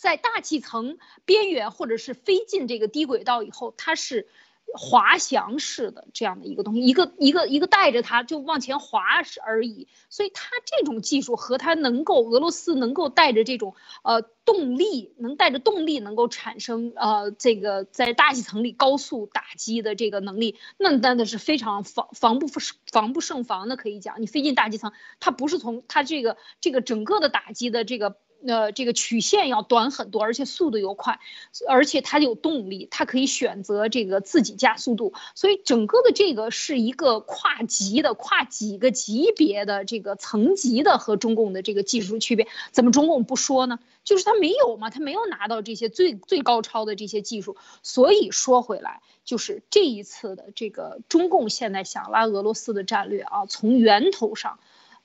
[0.00, 0.96] 在大气层
[1.26, 4.28] 边缘，或者是飞进这个低轨道以后，它是
[4.72, 9.02] 滑翔式的这样的一个东西，一个一个一个带着它就往前滑
[9.44, 9.88] 而已。
[10.08, 22.46] 所以它这种技术和它能够俄罗斯能够带着这种呃动力，能带着动力能够产生呃这个在大气层里高速打击的这个能力，那真的是非常防防不
[22.90, 23.76] 防不胜防的。
[23.76, 28.16] 可以讲，你飞进大气层，它不是从它这个这个整个的打击的这个。
[28.46, 31.20] 呃，这个曲线要短很多，而且速度又快，
[31.68, 42.48] 而且它有动力，它可以选择这个自己加速度，所以整个的这个是一个跨级的、跨几个级别的这个层级的和中共的这个技术区别。
[42.72, 43.78] 怎么中共不说呢？
[44.04, 47.56] 就是他没有嘛，他没有拿到这些最最高超的这些技术。
[47.82, 54.58] 所以说回来，就是这一次的这个中共现在想拉俄罗斯的战略啊，从源头上。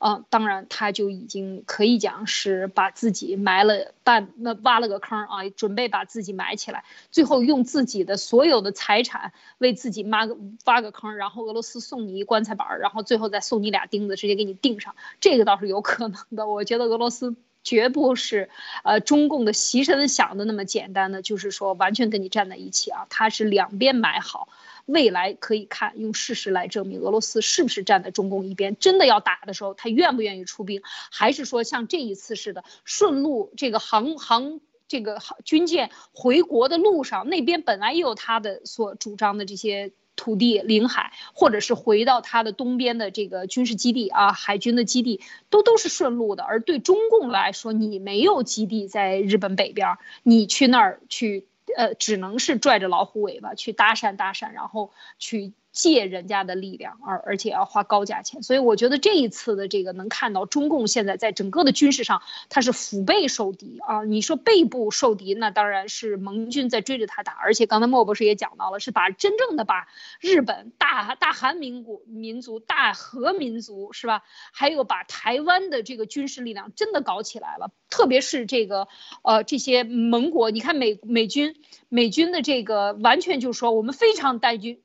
[0.07, 16.47] 嗯，当然，他就已经可以讲是把自己埋了半，那挖了个坑啊，准备把自己埋起来，最后用自己的所有的财产为自己挖个挖个坑，然后俄罗斯送你一棺材板，然后最后再送你俩钉子，直接给你钉上，这个倒是有可能的。
[16.47, 18.51] 我觉得俄罗斯绝不是，
[18.83, 24.49] 呃，中共的习神想的那么简单的，就是说完全跟你站在一起啊，他是两边埋好。
[24.85, 28.77] 未来可以看，用事实来证明俄罗斯是不是站在中共一边。
[28.77, 30.81] 真的要打的时候，他愿不愿意出兵，
[31.11, 45.19] 还是说像这一次似的，顺路这个航航这个军舰回国的路上，那边本来也有他的所主张的这些土地领海，或者是回到他的东边的这个军事基地啊，海军的基地
[45.49, 46.43] 都都是顺路的。
[46.43, 51.47] 而对中共来说，你没有基地在日本北边，你去那儿去。
[51.75, 55.53] 呃，只能是拽着老虎尾巴去搭讪搭讪，然后去。
[55.75, 64.05] 借人家的力量，而而且要花高价钱，所以我觉得这一次的这个能看到中共现在在整个的军事上，它是腹背受敌啊。
[64.05, 69.89] 你说背部受敌，那当然是盟军在追着他打，而且刚才莫博士也讲到了，是把真正的把
[70.21, 74.23] 日本大大韩民国民族、大和民族是吧？
[74.53, 78.87] 还有把台湾的这个军事力量真的搞起来了，特别是这个
[79.23, 81.57] 呃这些盟国，你看美美军
[81.89, 84.81] 美军的这个完全就说我们非常担军。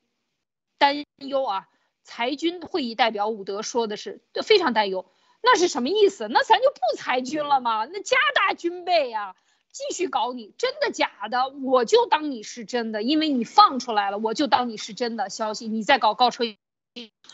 [1.21, 1.67] 担忧啊！
[2.03, 5.05] 裁军会议代表伍德说的是非常担忧，
[5.43, 6.27] 那是什么意思？
[6.27, 7.85] 那咱就不裁军了吗？
[7.85, 9.35] 那加大军备呀，
[9.71, 11.49] 继续搞你，真的假的？
[11.49, 15.67] 我就当你是真的，因为你放出来了，我就当你是真的消息。
[15.67, 16.43] 你再搞高车，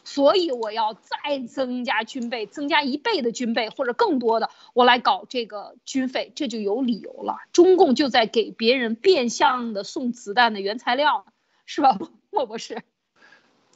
[0.04, 7.38] 所以我要再增加军备，增加一倍的军备或者更多的，我来搞这个军费，这就有理由了。
[7.54, 11.26] 中共就在给别人变相的送子弹的原材料，
[11.66, 11.98] 是吧，
[12.32, 12.84] 莫博士？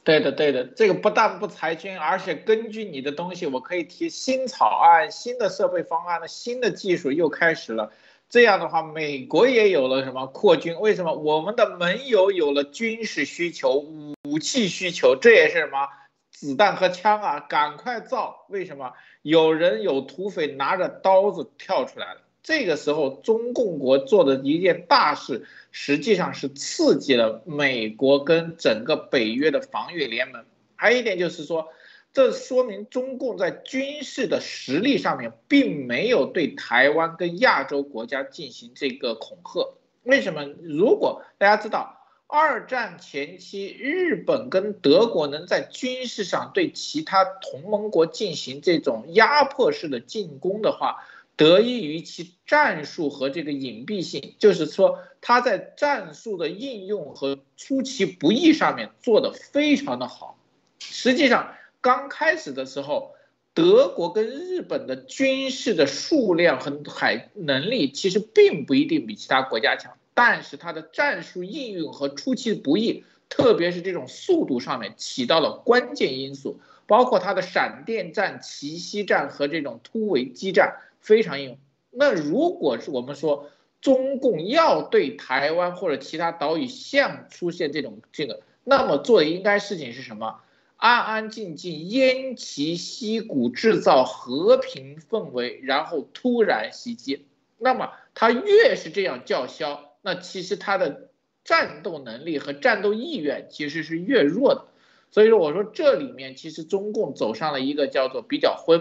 [0.04, 7.92] 对的，对的，这个不但不裁军，而且根据你的东西，我可以提新草案、新的设备方案的新的技术又开始了。
[8.28, 10.80] 这样的话，美国也有了什么扩军？
[10.80, 13.86] 为什么我们的盟友有了军事需求、
[14.24, 15.14] 武器需求？
[15.14, 15.86] 这也是什么？
[16.30, 18.46] 子弹和枪啊，赶快造！
[18.48, 18.94] 为什么？
[19.22, 22.20] 有人有土匪拿着刀子跳出来了。
[22.42, 31.68] 这个时候，中共国做的一件大事，实际上是刺激了美国跟整个北约的防御联盟，还有一点就是说，
[32.12, 39.74] 这说明中共在军事的实力上面并没有对台湾跟亚洲国家进行这个恐吓。
[40.02, 40.44] 为什么？
[40.62, 41.98] 如果大家知道。
[42.34, 51.06] 二战前期，日本跟德国能在军事上对其他同盟国进行这种压迫式的进攻的话，
[51.36, 60.38] 得益于其战术和这个隐蔽性，就是说他在战术的应用和出其不意上面做得非常的好。
[60.78, 63.14] 实际上，刚开始的时候，
[63.54, 69.96] 德国跟日本的军事的数量和海能力其实并不一定比其他国家强。
[70.14, 81.58] 但是它的战术应用和出其不意，特别是这种速度上面起到了关键因素，包括它的闪电战、奇袭战和这种突围激战非常硬。
[81.90, 83.50] 那如果是我们说
[83.82, 90.40] 中共要对台湾或者其他岛屿像出现这种这个，那么做的应该事情是什么？
[90.76, 97.26] 安安静静偃旗息鼓，制造和平氛围，然后突然袭击。
[97.58, 99.92] 那么他越是这样叫嚣。
[100.00, 101.10] 那其实他的
[101.44, 104.64] 战斗能力和战斗意愿其实是越弱的，
[105.12, 108.80] 所以说我说这里面其实中共走上了一个叫做比较昏，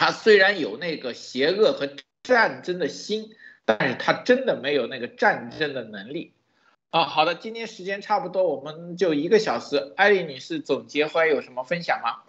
[0.00, 1.86] 他虽然有那个邪恶和
[2.22, 3.36] 战争的心，
[3.66, 6.32] 但是他真的没有那个战争的能力。
[6.88, 12.22] 啊，好的，今天时间差不多，我们就一个小时，艾丽女士总结会有什么分享吗？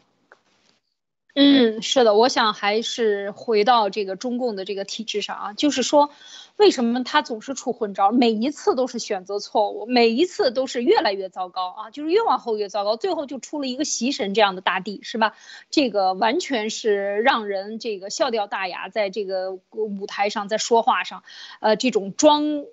[1.33, 6.09] 嗯，是的，我想还是回到这个中共的这个体制上啊，就是说，
[6.57, 15.33] 为什么他总是出昏招，每一次都是选择错误，每一次都是越来越糟糕啊，就是越往后越糟糕，最后就出了一个习神这样的大帝，是吧？
[15.69, 21.23] 这个完全是让人这个笑掉大牙，在这个舞台上，在说话上，
[21.61, 22.65] 呃，这种装。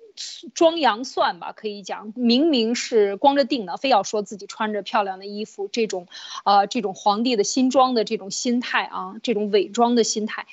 [0.53, 6.07] 装洋蒜吧，可以讲，明明是光着腚的，非要说自己穿着漂亮的衣服，这种，
[6.45, 10.47] 呃，这种皇帝的新装的这种心态啊，这种伪装的心态，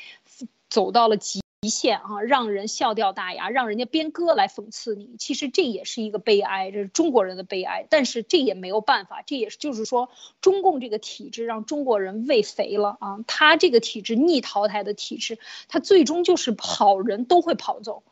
[0.69, 5.17] 走到了极限啊，让人笑掉大牙，让人家编歌来讽刺你。
[5.19, 7.87] 其实这也是一个悲哀，这是中国人的悲哀。
[7.91, 10.09] 但是这也没有办法，这也是就是说，
[10.41, 18.05] 中共这个体制让中国人喂肥了啊，他这个体制逆淘汰的体制，他最终就是好人都会跑走。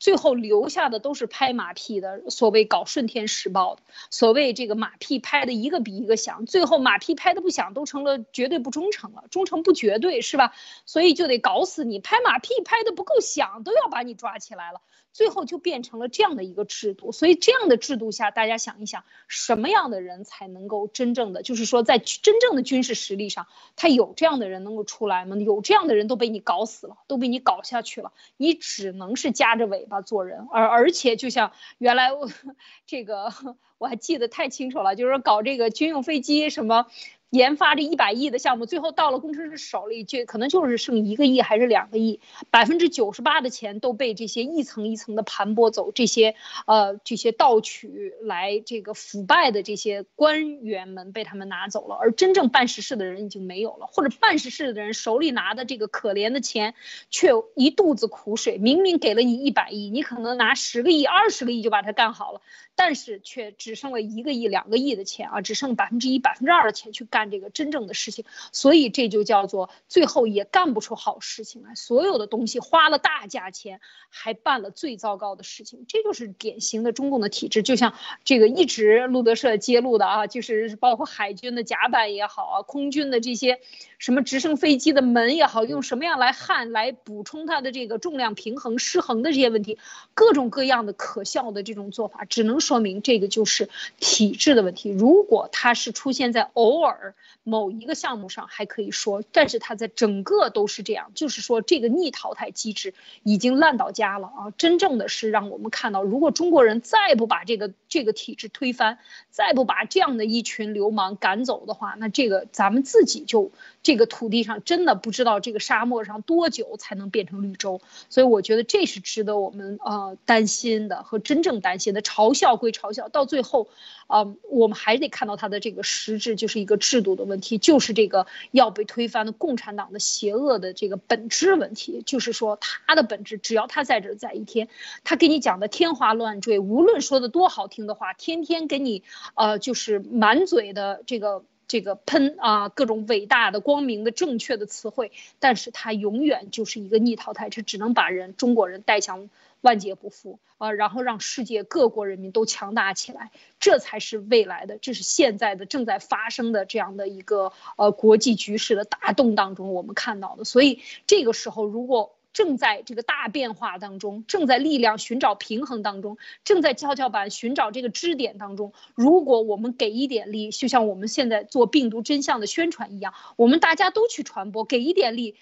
[0.00, 10.52] 最后留下的都是拍马屁的，所谓搞顺天时报的，所谓这个马屁拍的一个比一个响，最后马屁拍的不响，都成了绝对不忠诚了，忠诚不绝对是吧？
[10.86, 14.80] 所以就得搞死你，拍马屁拍的不够响，都要把你抓起来了。
[15.12, 23.46] 最后就变成了这样的一个制度，所以这样的制度下，大家想一想，什么样的人才能够真正的，就是说在真正的军事实力上，
[23.76, 25.36] 他有这样的人能够出来吗？
[25.36, 32.28] 有这样的人都被你搞死了，都被你搞下去了，你只能是夹着尾巴做人，而而且就像原来我
[32.86, 33.32] 这个
[33.78, 36.86] 我还记得太清楚了，就是说搞这个军用飞机什么。
[37.30, 42.20] 研发这一百亿的项目，最后到了工程师手里，就可能就是剩一个亿还是两个亿，
[42.50, 46.34] 百分之九十八的钱都被这些一层一层的盘剥走，这些
[46.66, 56.74] 呃这些盗取来这个腐败的这些官员们被他们拿走了，而真正办实事的人已经没有了，或者办实事的人手里拿的这个可怜的钱，
[57.10, 62.40] 却一肚子苦水，明明给了你一百亿，你可能拿十个亿、二十个亿就把它干好了。
[62.76, 71.74] 但是却只剩了一个亿、两个亿的钱啊，只剩百分之一、百分之二的钱去干办这个真正的事情，所以这就叫做最后也干不出好事情来。
[71.74, 77.62] 所有的东西花了大价钱，还办了最糟糕的事情，这就是典型的中共的体制。
[77.62, 77.92] 就像
[78.24, 83.60] 这个一直路德社揭露的啊，就是包括海军的甲板也好啊，空军的这些
[83.98, 89.76] 什么直升飞机的门也好，用什么样来焊来补充它的这个重量平衡失衡的这些问题，
[90.14, 92.58] 各种各样的可笑的这种做法，只能。
[92.60, 93.68] 说明这个就是
[93.98, 94.90] 体制的问题。
[94.90, 97.09] 如果它是出现在偶尔
[97.42, 104.50] 某一个项目上，还可以说，但是它在整个都是这样，就是说这个逆淘汰机制已经烂到家了啊！
[104.56, 113.50] 真正的是让我们看到，如果中国人再不把这个这个体制推翻，再不把这样的一群流氓赶走的话，那这个咱们自己就
[113.82, 117.82] 这个土地上真的不知道这个沙漠上多久才能变成绿洲。
[118.08, 122.56] 所以我觉得这是值得我们呃担心的和真正担心的嘲笑。
[122.60, 123.68] 归嘲笑到最后，
[124.06, 132.02] 啊，我们还得看到它的这个实质，就是一个制度的问题，就是这个要被推翻的共产党的邪恶的这个本质问题。
[132.04, 134.68] 就是说，它的本质，只要他在这在一天，
[135.04, 139.02] 他给你讲的天花乱坠，无论说的多好听的话，天天给你，
[139.34, 149.30] 呃，就是满嘴的这个这个喷啊，各种伟大的、光明的、正确的词汇，但是他永远就是一个逆淘汰，这只能把人中国人带向。
[149.62, 160.44] 万劫不复啊，然后让世界各国人民都强大起来，这才是未来的，这是现在的正在发生的这样的一个呃国际局势的大动荡中我们看到的。
[160.44, 175.36] 所以这个时候，如果正在这个大变化当中，正在力量寻找平衡当中，正在跷跷板寻找这个支点当中，如果我们给一点力，就像我们现在做病毒真相的宣传一样，我们大家都去传播，给一点力。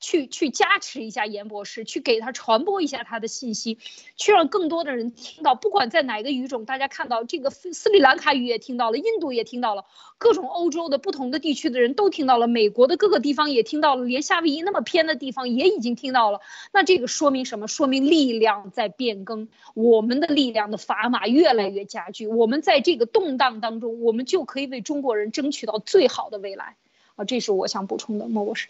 [0.00, 3.78] 去去加持一下严博士，去给他传播一下他的信息，
[4.16, 5.54] 去让更多的人听到。
[5.54, 9.84] 不管在哪个语种，大家看到这个斯里兰卡语也听到了，印度也听到了，
[10.18, 16.40] 各种欧洲的不同的地区的人都听到了，美国的各个地方也听到了，连夏威夷那么偏的地方也已经听到了。
[16.72, 17.66] 那这个说明什么？
[17.68, 22.26] 说明力量在变更，我们的力量的砝码越来越加剧。
[22.26, 26.76] 我们在这个动荡当中，我们就可以为中国人争取到最好的未来。
[27.16, 28.68] 啊，这是我想补充的，莫博士。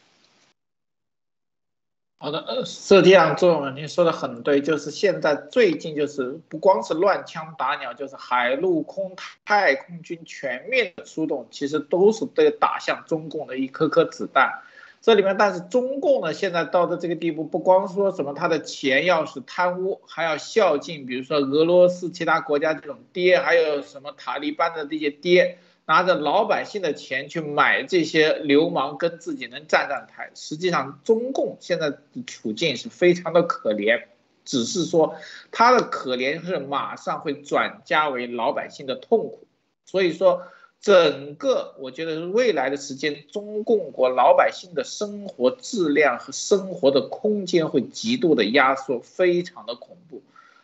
[2.19, 9.15] 好的，呃，实际上，周总您说的很对，就是现在最近就是不光是乱枪打鸟，就是海陆空
[9.45, 14.63] 太空军全面的出动，其实都是对打向中共的一颗颗子弹。
[15.03, 25.59] 这里面，但是中共呢，现在到的这个地步，不光说什么他的钱要是贪污，还要孝敬，比如说俄罗斯其他国家这种爹，还有什么塔利班的这些爹。
[25.89, 30.33] 拿着老百姓的钱去买这些流氓，跟自己能站站台。
[30.35, 34.03] 实际上，中共现在的处境是非常的可怜，
[34.45, 35.15] 只是说
[35.53, 39.47] 他的可怜是马上会转加为老百姓的痛苦。
[39.85, 40.43] 所以说，
[40.81, 50.21] 整个我觉得未来的时间，中共国老百姓的生活质量和生活的空间会极度的压缩，非常的恐怖。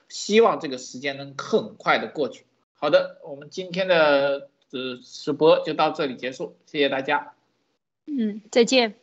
[0.08, 2.44] 希望这个时间能很快的过去。
[2.74, 4.48] 好的，我们今天的。
[4.72, 7.34] 直直播就到这里结束，谢谢大家。
[8.06, 9.01] 嗯，再见。